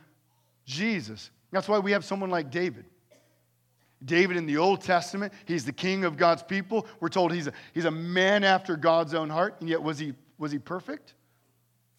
Jesus. 0.64 1.30
That's 1.52 1.68
why 1.68 1.78
we 1.78 1.92
have 1.92 2.04
someone 2.04 2.30
like 2.30 2.50
David. 2.50 2.86
David 4.04 4.36
in 4.36 4.46
the 4.46 4.56
Old 4.56 4.80
Testament, 4.80 5.32
he's 5.44 5.64
the 5.64 5.72
king 5.72 6.04
of 6.04 6.16
God's 6.16 6.42
people. 6.42 6.86
We're 7.00 7.08
told 7.08 7.32
he's 7.32 7.48
a, 7.48 7.52
he's 7.74 7.84
a 7.84 7.90
man 7.90 8.44
after 8.44 8.76
God's 8.76 9.14
own 9.14 9.28
heart, 9.28 9.56
and 9.60 9.68
yet 9.68 9.82
was 9.82 9.98
he 9.98 10.14
was 10.38 10.52
he 10.52 10.58
perfect? 10.58 11.14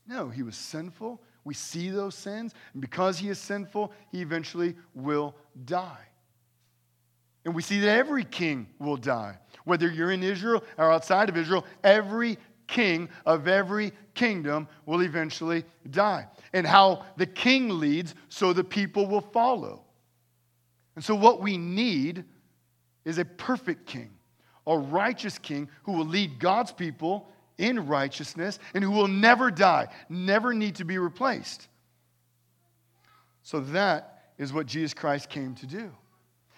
No, 0.07 0.29
he 0.29 0.43
was 0.43 0.55
sinful. 0.55 1.21
We 1.43 1.53
see 1.53 1.89
those 1.89 2.15
sins. 2.15 2.53
And 2.73 2.81
because 2.81 3.19
he 3.19 3.29
is 3.29 3.38
sinful, 3.38 3.91
he 4.12 4.21
eventually 4.21 4.75
will 4.95 5.35
die. 5.65 6.07
And 7.45 7.53
we 7.53 7.62
see 7.62 7.79
that 7.81 7.97
every 7.97 8.23
king 8.23 8.67
will 8.79 8.97
die. 8.97 9.38
Whether 9.65 9.89
you're 9.89 10.12
in 10.12 10.23
Israel 10.23 10.63
or 10.77 10.91
outside 10.91 11.29
of 11.29 11.38
Israel, 11.38 11.65
every 11.83 12.38
king 12.67 13.09
of 13.25 13.47
every 13.47 13.91
kingdom 14.13 14.67
will 14.85 15.01
eventually 15.01 15.63
die. 15.89 16.27
And 16.53 16.65
how 16.65 17.05
the 17.17 17.25
king 17.25 17.79
leads, 17.79 18.15
so 18.29 18.53
the 18.53 18.63
people 18.63 19.07
will 19.07 19.21
follow. 19.21 19.83
And 20.99 21.05
so, 21.05 21.15
what 21.15 21.41
we 21.41 21.57
need 21.57 22.25
is 23.05 23.19
a 23.19 23.23
perfect 23.23 23.85
king, 23.85 24.09
a 24.67 24.77
righteous 24.77 25.38
king 25.38 25.69
who 25.83 25.93
will 25.93 26.03
lead 26.03 26.39
God's 26.39 26.73
people 26.73 27.29
in 27.57 27.88
righteousness 27.88 28.59
and 28.73 28.83
who 28.83 28.91
will 28.91 29.07
never 29.07 29.49
die, 29.49 29.88
never 30.09 30.53
need 30.53 30.75
to 30.75 30.83
be 30.83 30.97
replaced. 30.97 31.69
So 33.43 33.62
that 33.62 34.33
is 34.38 34.51
what 34.51 34.65
Jesus 34.65 34.93
Christ 34.93 35.29
came 35.29 35.55
to 35.55 35.65
do. 35.65 35.89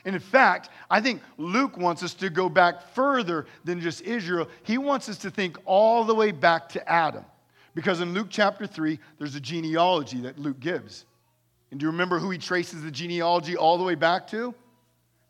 And 0.06 0.16
in 0.16 0.22
fact, 0.22 0.72
I 0.90 1.02
think 1.02 1.22
Luke 1.38 1.78
wants 1.78 2.02
us 2.02 2.16
to 2.16 2.32
go 2.32 2.50
back 2.50 2.96
further 2.96 3.46
than 3.64 3.80
just 3.80 4.02
Israel. 4.02 4.48
He 4.64 4.80
wants 4.80 5.08
us 5.08 5.20
to 5.20 5.30
think 5.30 5.60
all 5.66 6.04
the 6.04 6.16
way 6.16 6.32
back 6.32 6.68
to 6.70 6.92
Adam. 6.92 7.26
Because 7.76 8.02
in 8.02 8.16
Luke 8.16 8.30
chapter 8.32 8.66
3, 8.66 8.98
there's 9.20 9.36
a 9.36 9.40
genealogy 9.40 10.22
that 10.22 10.40
Luke 10.40 10.60
gives. 10.60 11.06
And 11.72 11.80
do 11.80 11.86
you 11.86 11.92
remember 11.92 12.20
who 12.20 12.30
he 12.30 12.38
traces 12.38 12.84
the 12.84 12.92
genealogy 12.92 13.56
all 13.56 13.78
the 13.78 13.84
way 13.84 13.96
back 13.96 14.28
to? 14.28 14.54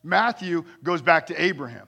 Matthew 0.03 0.65
goes 0.83 1.01
back 1.01 1.27
to 1.27 1.41
Abraham. 1.41 1.87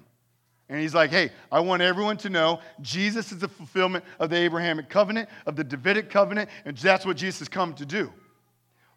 And 0.70 0.80
he's 0.80 0.94
like, 0.94 1.10
hey, 1.10 1.32
I 1.52 1.60
want 1.60 1.82
everyone 1.82 2.18
to 2.18 2.30
know 2.30 2.60
Jesus 2.82 3.32
is 3.32 3.40
the 3.40 3.48
fulfillment 3.48 4.06
of 4.20 4.30
the 4.30 4.38
Abrahamic 4.38 4.90
covenant, 4.90 5.30
of 5.46 5.56
the 5.56 5.64
Davidic 5.64 6.10
covenant, 6.10 6.50
and 6.66 6.78
that's 6.78 7.06
what 7.06 7.18
Jesus 7.18 7.40
has 7.40 7.50
come 7.50 7.74
to 7.76 7.86
do. 7.86 8.12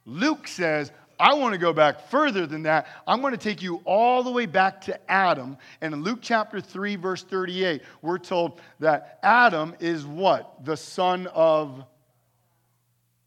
Luke 0.04 0.46
says, 0.46 0.92
I 1.18 1.34
want 1.34 1.54
to 1.54 1.58
go 1.58 1.72
back 1.72 2.08
further 2.08 2.46
than 2.46 2.64
that. 2.64 2.86
I'm 3.06 3.20
going 3.20 3.32
to 3.32 3.38
take 3.38 3.62
you 3.62 3.80
all 3.84 4.22
the 4.22 4.30
way 4.30 4.46
back 4.46 4.82
to 4.82 5.10
Adam. 5.10 5.56
And 5.80 5.94
in 5.94 6.02
Luke 6.02 6.18
chapter 6.20 6.60
3, 6.60 6.96
verse 6.96 7.22
38, 7.22 7.82
we're 8.02 8.18
told 8.18 8.60
that 8.80 9.18
Adam 9.22 9.74
is 9.80 10.06
what? 10.06 10.64
The 10.64 10.76
son 10.76 11.26
of 11.28 11.84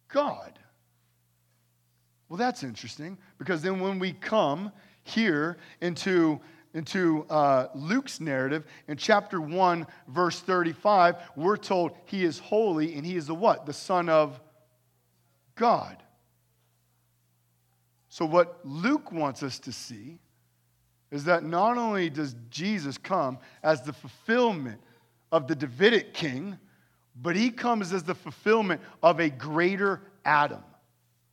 God. 0.08 0.59
Well, 2.30 2.38
that's 2.38 2.64
interesting 2.64 3.18
because 3.40 3.64
then 3.64 3.80
when 3.80 3.98
we 3.98 4.14
come 4.14 4.72
here 5.04 5.58
into 5.82 6.40
into 6.76 7.26
uh, 7.32 7.68
Luke's 7.74 8.20
narrative, 8.20 8.64
in 8.88 8.96
chapter 8.96 9.42
1, 9.42 9.88
verse 10.08 10.40
35, 10.40 11.16
we're 11.36 11.58
told 11.58 11.94
he 12.06 12.24
is 12.24 12.38
holy 12.38 12.94
and 12.94 13.04
he 13.04 13.16
is 13.16 13.26
the 13.26 13.34
what? 13.34 13.66
The 13.66 13.74
Son 13.74 14.08
of 14.08 14.40
God. 15.56 15.98
So, 18.08 18.24
what 18.24 18.60
Luke 18.64 19.12
wants 19.12 19.42
us 19.42 19.58
to 19.60 19.72
see 19.72 20.20
is 21.10 21.24
that 21.24 21.44
not 21.44 21.78
only 21.78 22.10
does 22.12 22.36
Jesus 22.52 23.00
come 23.00 23.40
as 23.64 23.82
the 23.82 23.94
fulfillment 23.94 24.80
of 25.32 25.48
the 25.48 25.56
Davidic 25.56 26.14
king, 26.14 26.58
but 27.20 27.36
he 27.36 27.50
comes 27.50 27.94
as 27.94 28.04
the 28.04 28.14
fulfillment 28.14 28.80
of 29.02 29.20
a 29.20 29.30
greater 29.30 30.02
Adam 30.24 30.64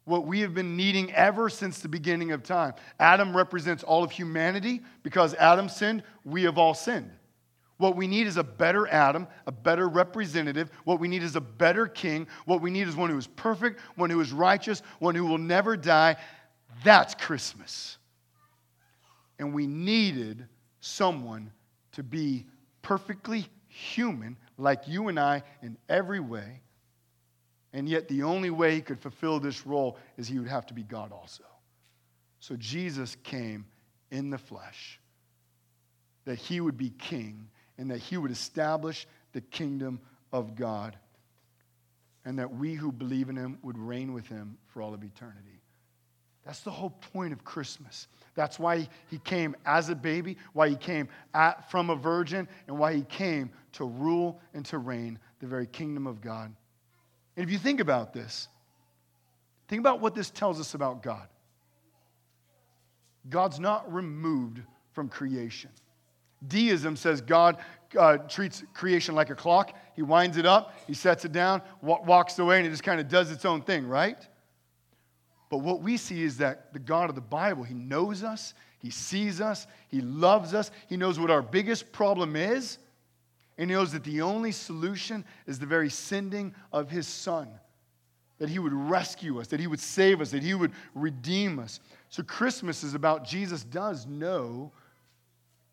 what 0.06 0.24
we 0.24 0.40
have 0.40 0.54
been 0.54 0.76
needing 0.76 1.12
ever 1.12 1.50
since 1.50 1.80
the 1.80 1.88
beginning 1.88 2.30
of 2.30 2.44
time. 2.44 2.72
Adam 2.98 3.36
represents 3.36 3.82
all 3.82 4.02
of 4.02 4.12
humanity. 4.12 4.80
Because 5.02 5.34
Adam 5.34 5.68
sinned, 5.68 6.02
we 6.24 6.44
have 6.44 6.58
all 6.58 6.74
sinned. 6.74 7.10
What 7.78 7.96
we 7.96 8.06
need 8.06 8.26
is 8.26 8.38
a 8.38 8.44
better 8.44 8.86
Adam, 8.86 9.26
a 9.46 9.52
better 9.52 9.88
representative. 9.88 10.70
What 10.84 11.00
we 11.00 11.08
need 11.08 11.22
is 11.22 11.36
a 11.36 11.40
better 11.40 11.86
king. 11.86 12.28
What 12.46 12.62
we 12.62 12.70
need 12.70 12.88
is 12.88 12.96
one 12.96 13.10
who 13.10 13.18
is 13.18 13.26
perfect, 13.26 13.80
one 13.96 14.08
who 14.08 14.20
is 14.20 14.32
righteous, 14.32 14.80
one 15.00 15.14
who 15.14 15.26
will 15.26 15.38
never 15.38 15.76
die. 15.76 16.16
That's 16.84 17.14
Christmas. 17.14 17.98
And 19.40 19.52
we 19.52 19.66
needed 19.66 20.46
someone 20.80 21.50
to 21.92 22.04
be 22.04 22.46
perfectly 22.80 23.46
human, 23.66 24.36
like 24.56 24.86
you 24.86 25.08
and 25.08 25.18
I, 25.18 25.42
in 25.62 25.76
every 25.88 26.20
way 26.20 26.62
and 27.76 27.86
yet, 27.86 28.08
the 28.08 28.22
only 28.22 28.48
way 28.48 28.74
he 28.74 28.80
could 28.80 28.98
fulfill 28.98 29.38
this 29.38 29.66
role 29.66 29.98
is 30.16 30.26
he 30.26 30.38
would 30.38 30.48
have 30.48 30.64
to 30.68 30.74
be 30.74 30.82
God 30.82 31.12
also. 31.12 31.44
So, 32.40 32.56
Jesus 32.56 33.18
came 33.22 33.66
in 34.10 34.30
the 34.30 34.38
flesh 34.38 34.98
that 36.24 36.38
he 36.38 36.62
would 36.62 36.78
be 36.78 36.88
king 36.88 37.50
and 37.76 37.90
that 37.90 37.98
he 37.98 38.16
would 38.16 38.30
establish 38.30 39.06
the 39.32 39.42
kingdom 39.42 40.00
of 40.32 40.56
God 40.56 40.96
and 42.24 42.38
that 42.38 42.54
we 42.54 42.72
who 42.72 42.90
believe 42.90 43.28
in 43.28 43.36
him 43.36 43.58
would 43.62 43.76
reign 43.76 44.14
with 44.14 44.26
him 44.26 44.56
for 44.68 44.80
all 44.80 44.94
of 44.94 45.04
eternity. 45.04 45.60
That's 46.46 46.60
the 46.60 46.70
whole 46.70 46.96
point 47.12 47.34
of 47.34 47.44
Christmas. 47.44 48.08
That's 48.34 48.58
why 48.58 48.88
he 49.10 49.18
came 49.18 49.54
as 49.66 49.90
a 49.90 49.94
baby, 49.94 50.38
why 50.54 50.70
he 50.70 50.76
came 50.76 51.10
at, 51.34 51.70
from 51.70 51.90
a 51.90 51.94
virgin, 51.94 52.48
and 52.68 52.78
why 52.78 52.94
he 52.94 53.02
came 53.02 53.50
to 53.72 53.84
rule 53.84 54.40
and 54.54 54.64
to 54.64 54.78
reign 54.78 55.18
the 55.40 55.46
very 55.46 55.66
kingdom 55.66 56.06
of 56.06 56.22
God. 56.22 56.54
And 57.36 57.44
if 57.44 57.50
you 57.50 57.58
think 57.58 57.80
about 57.80 58.12
this, 58.12 58.48
think 59.68 59.80
about 59.80 60.00
what 60.00 60.14
this 60.14 60.30
tells 60.30 60.58
us 60.58 60.74
about 60.74 61.02
God. 61.02 61.28
God's 63.28 63.60
not 63.60 63.92
removed 63.92 64.62
from 64.92 65.08
creation. 65.08 65.70
Deism 66.46 66.96
says 66.96 67.20
God 67.20 67.58
uh, 67.98 68.18
treats 68.18 68.62
creation 68.74 69.14
like 69.14 69.30
a 69.30 69.34
clock. 69.34 69.74
He 69.94 70.02
winds 70.02 70.36
it 70.36 70.46
up, 70.46 70.74
he 70.86 70.94
sets 70.94 71.24
it 71.24 71.32
down, 71.32 71.62
walks 71.82 72.38
away, 72.38 72.58
and 72.58 72.66
it 72.66 72.70
just 72.70 72.82
kind 72.82 73.00
of 73.00 73.08
does 73.08 73.30
its 73.30 73.44
own 73.44 73.62
thing, 73.62 73.86
right? 73.86 74.18
But 75.48 75.58
what 75.58 75.80
we 75.80 75.96
see 75.96 76.22
is 76.22 76.38
that 76.38 76.72
the 76.72 76.78
God 76.78 77.08
of 77.08 77.14
the 77.14 77.20
Bible, 77.20 77.62
He 77.62 77.74
knows 77.74 78.22
us, 78.22 78.54
He 78.78 78.90
sees 78.90 79.40
us, 79.40 79.66
He 79.88 80.00
loves 80.00 80.54
us, 80.54 80.70
He 80.88 80.96
knows 80.96 81.18
what 81.18 81.30
our 81.30 81.42
biggest 81.42 81.92
problem 81.92 82.36
is, 82.36 82.78
and 83.58 83.70
he 83.70 83.74
knows 83.76 83.92
that 83.92 84.04
the 84.04 84.22
only 84.22 84.52
solution 84.52 85.24
is 85.46 85.58
the 85.58 85.66
very 85.66 85.88
sending 85.88 86.54
of 86.72 86.90
his 86.90 87.06
son. 87.06 87.48
That 88.38 88.50
he 88.50 88.58
would 88.58 88.74
rescue 88.74 89.40
us, 89.40 89.46
that 89.46 89.60
he 89.60 89.66
would 89.66 89.80
save 89.80 90.20
us, 90.20 90.30
that 90.32 90.42
he 90.42 90.52
would 90.52 90.72
redeem 90.94 91.58
us. 91.58 91.80
So 92.10 92.22
Christmas 92.22 92.84
is 92.84 92.94
about 92.94 93.24
Jesus 93.24 93.64
does 93.64 94.06
know 94.06 94.72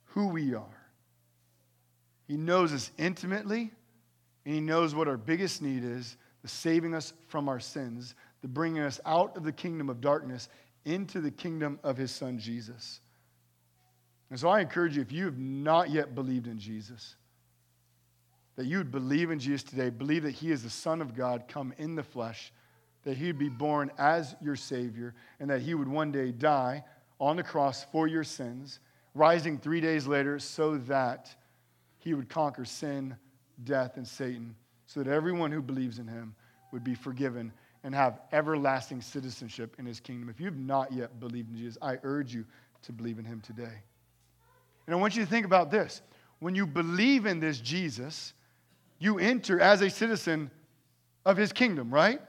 who 0.05 0.27
we 0.27 0.53
are. 0.53 0.81
He 2.25 2.37
knows 2.37 2.71
us 2.71 2.89
intimately, 2.97 3.71
and 4.45 4.55
he 4.55 4.61
knows 4.61 4.95
what 4.95 5.09
our 5.09 5.17
biggest 5.17 5.61
need 5.61 5.83
is 5.83 6.15
the 6.41 6.47
saving 6.49 6.93
us 6.93 7.13
from 7.27 7.47
our 7.47 7.59
sins, 7.59 8.15
the 8.41 8.47
bringing 8.47 8.83
us 8.83 8.99
out 9.05 9.35
of 9.37 9.43
the 9.43 9.51
kingdom 9.51 9.89
of 9.89 10.01
darkness 10.01 10.49
into 10.83 11.21
the 11.21 11.31
kingdom 11.31 11.79
of 11.83 11.95
his 11.95 12.11
son 12.11 12.37
Jesus. 12.37 12.99
And 14.29 14.37
so 14.37 14.49
I 14.49 14.59
encourage 14.59 14.95
you, 14.95 15.01
if 15.01 15.11
you 15.11 15.25
have 15.25 15.37
not 15.37 15.89
yet 15.89 16.15
believed 16.15 16.47
in 16.47 16.59
Jesus, 16.59 17.15
that 18.55 18.65
you 18.65 18.77
would 18.77 18.91
believe 18.91 19.31
in 19.31 19.39
Jesus 19.39 19.63
today, 19.63 19.89
believe 19.89 20.23
that 20.23 20.31
He 20.31 20.51
is 20.51 20.63
the 20.63 20.69
Son 20.69 21.01
of 21.01 21.15
God 21.15 21.45
come 21.47 21.73
in 21.77 21.95
the 21.95 22.03
flesh, 22.03 22.51
that 23.03 23.17
He 23.17 23.27
would 23.27 23.39
be 23.39 23.49
born 23.49 23.91
as 23.97 24.35
your 24.41 24.55
Savior, 24.55 25.13
and 25.39 25.49
that 25.49 25.61
He 25.61 25.73
would 25.73 25.87
one 25.87 26.11
day 26.11 26.31
die 26.31 26.83
on 27.19 27.35
the 27.35 27.43
cross 27.43 27.85
for 27.91 28.07
your 28.07 28.23
sins, 28.23 28.79
rising 29.13 29.57
three 29.57 29.81
days 29.81 30.07
later 30.07 30.39
so 30.39 30.77
that 30.77 31.33
He 31.97 32.13
would 32.13 32.29
conquer 32.29 32.65
sin, 32.65 33.15
death, 33.63 33.97
and 33.97 34.07
Satan, 34.07 34.55
so 34.87 35.01
that 35.01 35.11
everyone 35.11 35.51
who 35.51 35.61
believes 35.61 35.99
in 35.99 36.07
him 36.07 36.35
would 36.71 36.83
be 36.83 36.95
forgiven 36.95 37.51
and 37.83 37.93
have 37.93 38.21
everlasting 38.31 39.01
citizenship 39.01 39.75
in 39.79 39.85
his 39.85 39.99
kingdom. 39.99 40.29
If 40.29 40.39
you 40.39 40.45
have 40.45 40.57
not 40.57 40.91
yet 40.91 41.19
believed 41.19 41.49
in 41.51 41.57
Jesus, 41.57 41.77
I 41.81 41.97
urge 42.03 42.33
you 42.33 42.45
to 42.83 42.91
believe 42.91 43.19
in 43.19 43.25
him 43.25 43.41
today. 43.41 43.81
And 44.87 44.95
I 44.95 44.99
want 44.99 45.15
you 45.15 45.23
to 45.23 45.29
think 45.29 45.45
about 45.45 45.71
this. 45.71 46.01
When 46.39 46.55
you 46.55 46.65
believe 46.65 47.25
in 47.25 47.39
this 47.39 47.59
Jesus, 47.59 48.33
you 49.03 49.19
enter 49.19 49.59
as 49.59 49.81
a 49.81 49.89
citizen 49.89 50.49
of 51.25 51.35
his 51.35 51.51
kingdom, 51.51 51.93
right? 51.93 52.21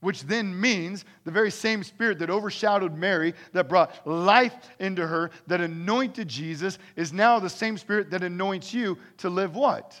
Which 0.00 0.22
then 0.22 0.58
means 0.60 1.04
the 1.24 1.30
very 1.30 1.50
same 1.50 1.82
spirit 1.82 2.18
that 2.18 2.30
overshadowed 2.30 2.96
Mary, 2.96 3.34
that 3.52 3.68
brought 3.68 4.06
life 4.06 4.54
into 4.78 5.06
her, 5.06 5.30
that 5.46 5.60
anointed 5.60 6.28
Jesus, 6.28 6.78
is 6.94 7.12
now 7.12 7.38
the 7.38 7.48
same 7.48 7.78
spirit 7.78 8.10
that 8.10 8.22
anoints 8.22 8.72
you 8.74 8.98
to 9.18 9.30
live 9.30 9.56
what? 9.56 10.00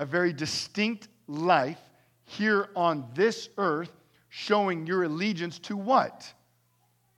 A 0.00 0.04
very 0.04 0.32
distinct 0.32 1.08
life 1.28 1.80
here 2.24 2.68
on 2.74 3.06
this 3.14 3.48
earth, 3.58 3.92
showing 4.28 4.86
your 4.86 5.04
allegiance 5.04 5.58
to 5.60 5.76
what? 5.76 6.30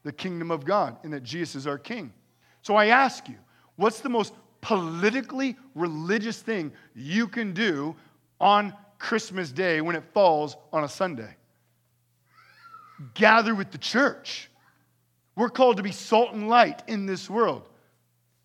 The 0.02 0.12
kingdom 0.12 0.50
of 0.50 0.64
God, 0.64 0.98
and 1.02 1.12
that 1.12 1.22
Jesus 1.22 1.56
is 1.56 1.66
our 1.66 1.78
king. 1.78 2.12
So 2.60 2.76
I 2.76 2.86
ask 2.86 3.28
you, 3.28 3.36
what's 3.76 4.00
the 4.00 4.08
most 4.08 4.34
politically 4.66 5.56
religious 5.74 6.42
thing 6.42 6.72
you 6.94 7.28
can 7.28 7.52
do 7.52 7.94
on 8.40 8.74
Christmas 8.98 9.52
Day 9.52 9.80
when 9.80 9.94
it 9.96 10.02
falls 10.12 10.56
on 10.72 10.84
a 10.84 10.88
Sunday? 10.88 11.36
gather 13.14 13.54
with 13.54 13.70
the 13.70 13.78
church. 13.78 14.48
We're 15.34 15.50
called 15.50 15.76
to 15.76 15.82
be 15.82 15.92
salt 15.92 16.32
and 16.32 16.48
light 16.48 16.82
in 16.86 17.06
this 17.06 17.28
world. 17.28 17.68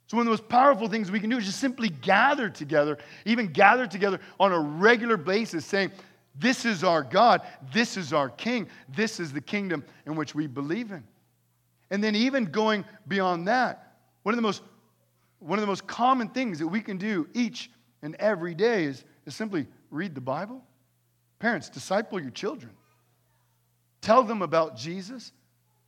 So, 0.07 0.17
one 0.17 0.23
of 0.23 0.25
the 0.25 0.31
most 0.31 0.49
powerful 0.49 0.89
things 0.89 1.09
we 1.09 1.21
can 1.21 1.29
do 1.29 1.37
is 1.37 1.45
just 1.45 1.59
simply 1.59 1.87
gather 1.87 2.49
together, 2.49 2.97
even 3.25 3.47
gather 3.47 3.87
together 3.87 4.19
on 4.39 4.51
a 4.51 4.59
regular 4.59 5.15
basis, 5.15 5.65
saying, 5.65 5.91
This 6.35 6.65
is 6.65 6.83
our 6.83 7.01
God, 7.01 7.41
this 7.73 7.95
is 7.95 8.11
our 8.11 8.29
King, 8.29 8.67
this 8.89 9.21
is 9.21 9.31
the 9.31 9.39
kingdom 9.39 9.85
in 10.05 10.15
which 10.15 10.35
we 10.35 10.47
believe 10.47 10.91
in. 10.91 11.03
And 11.91 12.03
then, 12.03 12.15
even 12.15 12.45
going 12.45 12.83
beyond 13.07 13.47
that, 13.47 13.95
one 14.23 14.33
of 14.33 14.37
the 14.37 14.41
most, 14.41 14.61
one 15.41 15.57
of 15.57 15.61
the 15.61 15.67
most 15.67 15.87
common 15.87 16.29
things 16.29 16.59
that 16.59 16.67
we 16.67 16.81
can 16.81 16.97
do 16.97 17.27
each 17.33 17.71
and 18.01 18.15
every 18.15 18.53
day 18.53 18.85
is, 18.85 19.03
is 19.25 19.35
simply 19.35 19.67
read 19.89 20.15
the 20.15 20.21
Bible. 20.21 20.63
Parents, 21.39 21.69
disciple 21.69 22.19
your 22.19 22.29
children. 22.29 22.71
Tell 24.01 24.23
them 24.23 24.41
about 24.41 24.77
Jesus. 24.77 25.31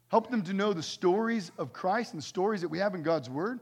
Help 0.09 0.29
them 0.29 0.41
to 0.43 0.53
know 0.53 0.73
the 0.73 0.83
stories 0.83 1.51
of 1.57 1.71
Christ 1.71 2.13
and 2.13 2.21
the 2.21 2.25
stories 2.25 2.61
that 2.61 2.69
we 2.69 2.79
have 2.79 2.95
in 2.95 3.03
God's 3.03 3.29
Word. 3.29 3.59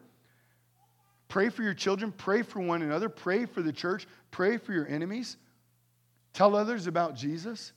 Pray 1.28 1.50
for 1.50 1.64
your 1.64 1.74
children. 1.74 2.12
Pray 2.12 2.42
for 2.42 2.60
one 2.62 2.82
another. 2.82 3.10
Pray 3.10 3.46
for 3.46 3.62
the 3.62 3.72
church. 3.72 4.08
Pray 4.32 4.58
for 4.58 4.74
your 4.74 4.88
enemies. 4.88 5.38
Tell 6.34 6.56
others 6.56 6.88
about 6.88 7.16
Jesus. 7.16 7.74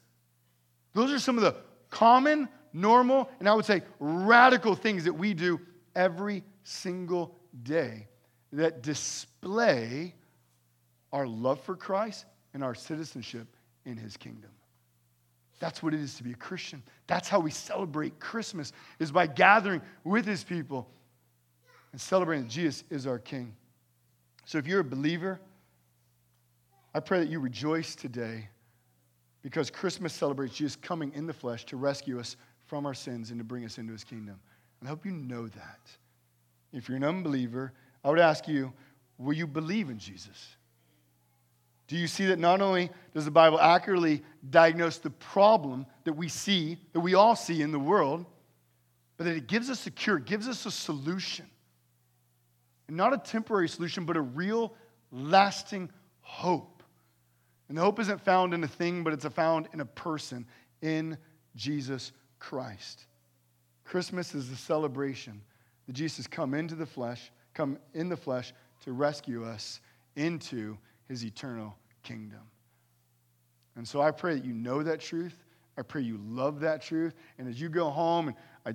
Those 0.92 1.12
are 1.12 1.18
some 1.18 1.36
of 1.36 1.42
the 1.42 1.56
common, 1.90 2.48
normal, 2.72 3.28
and 3.40 3.48
I 3.48 3.54
would 3.54 3.64
say 3.64 3.82
radical 3.98 4.74
things 4.76 5.04
that 5.04 5.12
we 5.12 5.34
do 5.34 5.60
every 5.94 6.44
single 6.62 7.36
day 7.62 8.08
that 8.52 8.82
display 8.82 10.14
our 11.12 11.26
love 11.26 11.60
for 11.60 11.76
Christ 11.76 12.24
and 12.52 12.64
our 12.64 12.74
citizenship 12.74 13.46
in 13.84 13.96
his 13.96 14.16
kingdom. 14.16 14.50
That's 15.60 15.82
what 15.82 15.94
it 15.94 16.00
is 16.00 16.16
to 16.16 16.24
be 16.24 16.32
a 16.32 16.36
Christian. 16.36 16.82
That's 17.06 17.28
how 17.28 17.40
we 17.40 17.50
celebrate 17.50 18.18
Christmas, 18.18 18.72
is 18.98 19.12
by 19.12 19.26
gathering 19.26 19.80
with 20.02 20.26
his 20.26 20.42
people 20.42 20.88
and 21.92 22.00
celebrating 22.00 22.44
that 22.44 22.50
Jesus 22.50 22.84
is 22.90 23.06
our 23.06 23.18
King. 23.18 23.54
So 24.46 24.58
if 24.58 24.66
you're 24.66 24.80
a 24.80 24.84
believer, 24.84 25.40
I 26.94 27.00
pray 27.00 27.20
that 27.20 27.28
you 27.28 27.40
rejoice 27.40 27.94
today 27.94 28.48
because 29.42 29.70
Christmas 29.70 30.12
celebrates 30.12 30.56
Jesus 30.56 30.76
coming 30.76 31.12
in 31.14 31.26
the 31.26 31.32
flesh 31.32 31.64
to 31.66 31.76
rescue 31.76 32.18
us 32.18 32.36
from 32.66 32.86
our 32.86 32.94
sins 32.94 33.30
and 33.30 33.38
to 33.38 33.44
bring 33.44 33.64
us 33.64 33.78
into 33.78 33.92
his 33.92 34.04
kingdom. 34.04 34.38
And 34.80 34.88
I 34.88 34.90
hope 34.90 35.04
you 35.04 35.12
know 35.12 35.46
that. 35.46 35.80
If 36.74 36.88
you're 36.88 36.96
an 36.96 37.04
unbeliever, 37.04 37.72
I 38.02 38.10
would 38.10 38.18
ask 38.18 38.48
you, 38.48 38.72
will 39.16 39.32
you 39.32 39.46
believe 39.46 39.90
in 39.90 39.98
Jesus? 39.98 40.56
Do 41.86 41.96
you 41.96 42.06
see 42.06 42.26
that 42.26 42.38
not 42.38 42.60
only 42.60 42.90
does 43.14 43.24
the 43.24 43.30
Bible 43.30 43.60
accurately 43.60 44.22
diagnose 44.50 44.98
the 44.98 45.10
problem 45.10 45.86
that 46.04 46.14
we 46.14 46.28
see, 46.28 46.78
that 46.92 47.00
we 47.00 47.14
all 47.14 47.36
see 47.36 47.62
in 47.62 47.72
the 47.72 47.78
world, 47.78 48.26
but 49.16 49.24
that 49.24 49.36
it 49.36 49.46
gives 49.46 49.70
us 49.70 49.86
a 49.86 49.90
cure, 49.90 50.16
it 50.16 50.24
gives 50.24 50.48
us 50.48 50.66
a 50.66 50.70
solution. 50.70 51.46
And 52.88 52.96
not 52.96 53.14
a 53.14 53.18
temporary 53.18 53.68
solution, 53.68 54.04
but 54.04 54.16
a 54.16 54.20
real, 54.20 54.74
lasting 55.12 55.90
hope. 56.20 56.82
And 57.68 57.78
the 57.78 57.82
hope 57.82 58.00
isn't 58.00 58.20
found 58.20 58.52
in 58.52 58.64
a 58.64 58.68
thing, 58.68 59.04
but 59.04 59.12
it's 59.12 59.24
found 59.26 59.68
in 59.72 59.80
a 59.80 59.86
person, 59.86 60.46
in 60.82 61.16
Jesus 61.54 62.12
Christ. 62.38 63.06
Christmas 63.84 64.34
is 64.34 64.50
the 64.50 64.56
celebration 64.56 65.40
that 65.86 65.92
Jesus 65.92 66.26
come 66.26 66.54
into 66.54 66.74
the 66.74 66.86
flesh, 66.86 67.30
come 67.52 67.78
in 67.92 68.08
the 68.08 68.16
flesh 68.16 68.52
to 68.84 68.92
rescue 68.92 69.44
us 69.44 69.80
into 70.16 70.76
his 71.08 71.24
eternal 71.24 71.74
kingdom. 72.02 72.40
And 73.76 73.86
so 73.86 74.00
I 74.00 74.10
pray 74.10 74.34
that 74.34 74.44
you 74.44 74.52
know 74.52 74.82
that 74.82 75.00
truth. 75.00 75.34
I 75.76 75.82
pray 75.82 76.02
you 76.02 76.20
love 76.22 76.60
that 76.60 76.82
truth. 76.82 77.14
And 77.38 77.48
as 77.48 77.60
you 77.60 77.68
go 77.68 77.90
home, 77.90 78.28
and 78.28 78.36
I, 78.64 78.74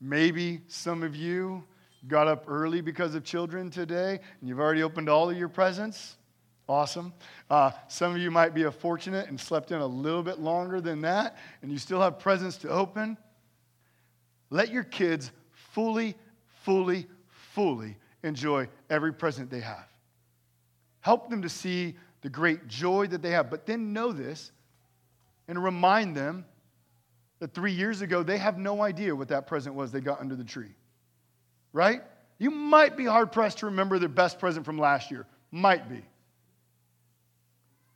maybe 0.00 0.60
some 0.66 1.02
of 1.02 1.16
you 1.16 1.64
got 2.06 2.28
up 2.28 2.44
early 2.46 2.80
because 2.80 3.14
of 3.14 3.24
children 3.24 3.70
today, 3.70 4.20
and 4.40 4.48
you've 4.48 4.60
already 4.60 4.82
opened 4.82 5.08
all 5.08 5.30
of 5.30 5.36
your 5.36 5.48
presents. 5.48 6.16
Awesome. 6.68 7.14
Uh, 7.48 7.70
some 7.88 8.12
of 8.12 8.18
you 8.18 8.30
might 8.30 8.52
be 8.52 8.64
a 8.64 8.70
fortunate 8.70 9.28
and 9.28 9.40
slept 9.40 9.70
in 9.70 9.80
a 9.80 9.86
little 9.86 10.22
bit 10.22 10.40
longer 10.40 10.80
than 10.80 11.00
that, 11.02 11.36
and 11.62 11.70
you 11.70 11.78
still 11.78 12.00
have 12.00 12.18
presents 12.18 12.56
to 12.58 12.68
open. 12.68 13.16
Let 14.50 14.70
your 14.70 14.84
kids 14.84 15.30
fully, 15.76 16.14
fully, 16.62 17.06
fully 17.28 17.98
enjoy 18.22 18.66
every 18.88 19.12
present 19.12 19.50
they 19.50 19.60
have. 19.60 19.86
Help 21.00 21.28
them 21.28 21.42
to 21.42 21.50
see 21.50 21.96
the 22.22 22.30
great 22.30 22.66
joy 22.66 23.06
that 23.06 23.20
they 23.20 23.32
have. 23.32 23.50
But 23.50 23.66
then 23.66 23.92
know 23.92 24.10
this 24.10 24.52
and 25.48 25.62
remind 25.62 26.16
them 26.16 26.46
that 27.40 27.52
three 27.52 27.72
years 27.72 28.00
ago, 28.00 28.22
they 28.22 28.38
have 28.38 28.56
no 28.56 28.80
idea 28.80 29.14
what 29.14 29.28
that 29.28 29.46
present 29.46 29.74
was 29.74 29.92
they 29.92 30.00
got 30.00 30.18
under 30.18 30.34
the 30.34 30.44
tree. 30.44 30.74
Right? 31.74 32.00
You 32.38 32.50
might 32.50 32.96
be 32.96 33.04
hard 33.04 33.30
pressed 33.30 33.58
to 33.58 33.66
remember 33.66 33.98
their 33.98 34.08
best 34.08 34.38
present 34.38 34.64
from 34.64 34.78
last 34.78 35.10
year. 35.10 35.26
Might 35.50 35.90
be. 35.90 36.02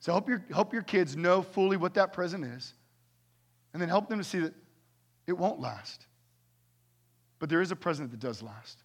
So 0.01 0.13
help 0.13 0.29
your, 0.29 0.45
help 0.53 0.75
your 0.75 0.83
kids 0.83 1.17
know 1.17 1.41
fully 1.41 1.79
what 1.79 1.95
that 1.95 2.13
present 2.13 2.45
is. 2.45 2.75
And 3.73 3.81
then 3.81 3.89
help 3.89 4.11
them 4.11 4.19
to 4.19 4.25
see 4.25 4.41
that 4.41 4.53
it 5.27 5.33
won't 5.33 5.61
last. 5.61 6.05
But 7.41 7.49
there 7.49 7.61
is 7.61 7.73
a 7.73 7.77
present 7.77 8.13
that 8.13 8.21
does 8.21 8.43
last. 8.43 8.79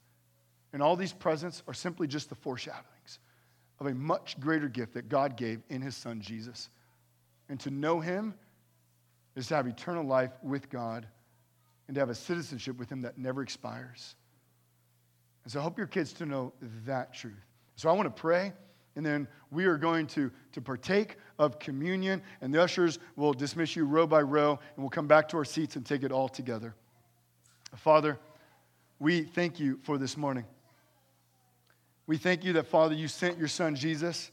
And 0.73 0.81
all 0.81 0.95
these 0.95 1.13
presents 1.13 1.61
are 1.67 1.73
simply 1.73 2.07
just 2.07 2.29
the 2.29 2.35
foreshadowings 2.35 3.19
of 3.79 3.87
a 3.87 3.93
much 3.93 4.39
greater 4.39 4.67
gift 4.67 4.93
that 4.95 5.09
God 5.09 5.37
gave 5.37 5.61
in 5.69 5.81
his 5.81 5.95
son 5.95 6.19
Jesus. 6.21 6.69
And 7.49 7.59
to 7.59 7.69
know 7.69 7.99
him 7.99 8.33
is 9.35 9.47
to 9.47 9.55
have 9.55 9.67
eternal 9.67 10.03
life 10.03 10.31
with 10.41 10.69
God 10.69 11.05
and 11.87 11.95
to 11.95 12.01
have 12.01 12.09
a 12.09 12.15
citizenship 12.15 12.77
with 12.77 12.91
him 12.91 13.01
that 13.01 13.17
never 13.17 13.41
expires. 13.41 14.15
And 15.43 15.51
so 15.51 15.59
I 15.59 15.63
hope 15.63 15.77
your 15.77 15.87
kids 15.87 16.13
to 16.13 16.25
know 16.25 16.53
that 16.85 17.13
truth. 17.13 17.33
So 17.75 17.89
I 17.89 17.91
want 17.91 18.13
to 18.13 18.21
pray, 18.21 18.53
and 18.95 19.05
then 19.05 19.27
we 19.51 19.65
are 19.65 19.77
going 19.77 20.07
to, 20.07 20.31
to 20.53 20.61
partake 20.61 21.17
of 21.37 21.59
communion, 21.59 22.21
and 22.41 22.53
the 22.53 22.61
ushers 22.61 22.99
will 23.15 23.33
dismiss 23.33 23.75
you 23.75 23.85
row 23.85 24.07
by 24.07 24.21
row, 24.21 24.51
and 24.51 24.83
we'll 24.83 24.89
come 24.89 25.07
back 25.07 25.27
to 25.29 25.37
our 25.37 25.45
seats 25.45 25.75
and 25.75 25.85
take 25.85 26.03
it 26.03 26.11
all 26.11 26.29
together. 26.29 26.73
Father, 27.75 28.17
we 28.99 29.23
thank 29.23 29.59
you 29.59 29.79
for 29.83 29.97
this 29.97 30.15
morning. 30.15 30.45
We 32.07 32.17
thank 32.17 32.43
you 32.43 32.53
that, 32.53 32.67
Father, 32.67 32.93
you 32.93 33.07
sent 33.07 33.37
your 33.37 33.47
son 33.47 33.75
Jesus, 33.75 34.31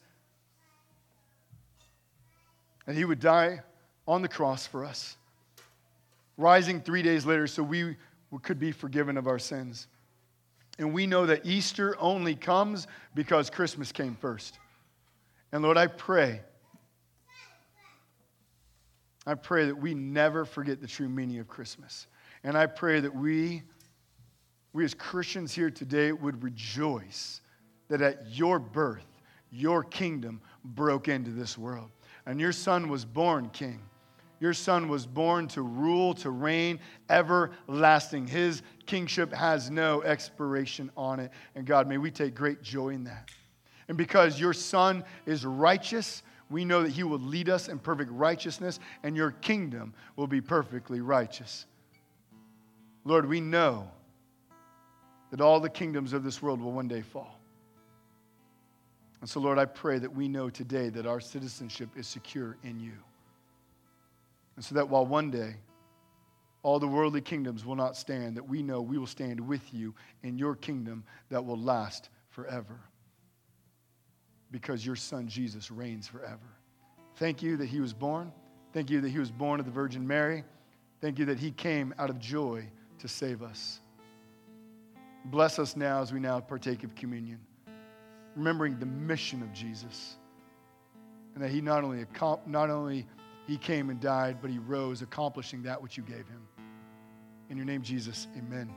and 2.87 2.97
he 2.97 3.05
would 3.05 3.21
die 3.21 3.61
on 4.07 4.23
the 4.23 4.29
cross 4.29 4.67
for 4.67 4.85
us, 4.85 5.17
rising 6.37 6.81
three 6.81 7.03
days 7.03 7.25
later 7.25 7.47
so 7.47 7.63
we 7.63 7.97
could 8.43 8.59
be 8.59 8.73
forgiven 8.73 9.17
of 9.17 9.27
our 9.27 9.39
sins. 9.39 9.87
And 10.79 10.93
we 10.93 11.07
know 11.07 11.27
that 11.27 11.45
Easter 11.45 11.97
only 11.99 12.35
comes 12.35 12.87
because 13.15 13.51
Christmas 13.51 13.93
came 13.93 14.17
first. 14.17 14.59
And 15.53 15.63
Lord, 15.63 15.77
I 15.77 15.87
pray, 15.87 16.41
I 19.27 19.35
pray 19.35 19.67
that 19.67 19.77
we 19.77 19.95
never 19.95 20.45
forget 20.45 20.81
the 20.81 20.87
true 20.87 21.09
meaning 21.09 21.39
of 21.41 21.49
Christmas. 21.49 22.07
And 22.43 22.57
I 22.57 22.67
pray 22.67 23.01
that 23.01 23.15
we, 23.15 23.63
we 24.73 24.85
as 24.85 24.95
Christians 24.95 25.53
here 25.53 25.71
today 25.71 26.13
would 26.13 26.43
rejoice 26.43 27.41
that 27.89 28.01
at 28.01 28.31
your 28.31 28.59
birth, 28.59 29.07
your 29.51 29.85
kingdom 29.85 30.41
broke 30.65 31.09
into 31.09 31.31
this 31.31 31.59
world. 31.59 31.91
And 32.25 32.41
your 32.41 32.53
son 32.53 32.89
was 32.89 33.05
born 33.05 33.51
king. 33.51 33.81
Your 34.41 34.55
son 34.55 34.89
was 34.89 35.07
born 35.07 35.47
to 35.49 35.63
rule, 35.63 36.15
to 36.15 36.31
reign, 36.31 36.81
everlasting. 37.11 38.27
His 38.27 38.63
kingship 38.87 39.33
has 39.33 39.71
no 39.71 40.03
expiration 40.03 40.91
on 40.97 41.21
it. 41.21 41.31
And 41.55 41.67
God, 41.67 41.87
may 41.87 41.99
we 41.99 42.11
take 42.11 42.35
great 42.35 42.63
joy 42.63 42.91
in 42.91 43.05
that. 43.05 43.31
And 43.89 43.99
because 43.99 44.41
your 44.41 44.53
son 44.53 45.05
is 45.27 45.45
righteous, 45.45 46.23
We 46.53 46.67
know 46.67 46.83
that 46.83 46.91
He 46.91 47.03
will 47.03 47.19
lead 47.19 47.49
us 47.49 47.69
in 47.69 47.79
perfect 47.79 48.11
righteousness, 48.13 48.79
and 49.03 49.17
your 49.17 49.31
kingdom 49.31 49.95
will 50.17 50.27
be 50.27 50.43
perfectly 50.43 51.01
righteous. 51.01 51.65
Lord, 53.05 53.27
we 53.27 53.41
know 53.41 53.91
that 55.33 55.41
all 55.41 55.61
the 55.61 55.71
kingdoms 55.71 56.13
of 56.13 56.23
this 56.23 56.43
world 56.43 56.61
will 56.61 56.73
one 56.73 56.87
day 56.87 57.01
fall. 57.01 57.41
And 59.23 59.31
so, 59.31 59.41
Lord, 59.41 59.59
I 59.59 59.65
pray 59.65 59.99
that 59.99 60.15
we 60.15 60.29
know 60.29 60.51
today 60.51 60.91
that 60.91 61.07
our 61.07 61.21
citizenship 61.21 61.89
is 61.97 62.07
secure 62.07 62.59
in 62.63 62.79
you. 62.79 62.93
And 64.57 64.65
so 64.65 64.75
that 64.75 64.91
while 64.91 65.07
one 65.07 65.31
day 65.31 65.55
all 66.63 66.79
the 66.79 66.87
worldly 66.87 67.23
kingdoms 67.23 67.65
will 67.65 67.77
not 67.77 67.97
stand, 67.97 68.37
that 68.37 68.47
we 68.47 68.63
know 68.63 68.83
we 68.83 68.99
will 68.99 69.07
stand 69.07 69.41
with 69.41 69.73
you 69.73 69.95
in 70.23 70.37
your 70.37 70.55
kingdom 70.55 71.03
that 71.31 71.43
will 71.43 71.59
last 71.59 72.11
forever. 72.29 72.79
Because 74.51 74.85
your 74.85 74.97
son 74.97 75.29
Jesus 75.29 75.71
reigns 75.71 76.07
forever. 76.07 76.39
Thank 77.17 77.43
you 77.43 77.57
that 77.57 77.67
he 77.67 77.81
was 77.81 77.95
born. 77.95 78.31
Thank 78.75 78.91
you 78.91 79.01
that 79.01 79.09
he 79.09 79.19
was 79.19 79.31
born 79.31 79.61
of 79.61 79.67
the 79.67 79.73
Virgin 79.73 80.07
Mary. 80.07 80.45
Thank 81.01 81.19
you 81.19 81.25
that 81.25 81.39
he 81.39 81.53
came 81.53 81.95
out 81.99 82.11
of 82.11 82.19
joy 82.19 82.67
to 82.99 83.09
save 83.09 83.43
us. 83.43 83.81
Bless 85.27 85.59
us 85.59 85.77
now 85.77 86.03
as 86.03 86.13
we 86.13 86.21
now 86.21 86.41
partake 86.41 86.85
of 86.85 86.95
communion, 86.95 87.39
remembering 88.37 88.79
the 88.79 88.87
mission 88.87 89.43
of 89.43 89.53
Jesus 89.53 90.17
and 91.35 91.43
that 91.43 91.51
he 91.51 91.61
not 91.61 91.85
only, 91.85 92.05
not 92.47 92.71
only 92.71 93.07
he 93.47 93.57
came 93.57 93.91
and 93.91 94.01
died, 94.01 94.39
but 94.41 94.51
he 94.51 94.59
rose, 94.59 95.03
accomplishing 95.03 95.63
that 95.63 95.81
which 95.81 95.97
you 95.97 96.03
gave 96.03 96.29
him. 96.29 96.47
In 97.49 97.57
your 97.57 97.67
name, 97.67 97.83
Jesus, 97.83 98.29
amen. 98.37 98.73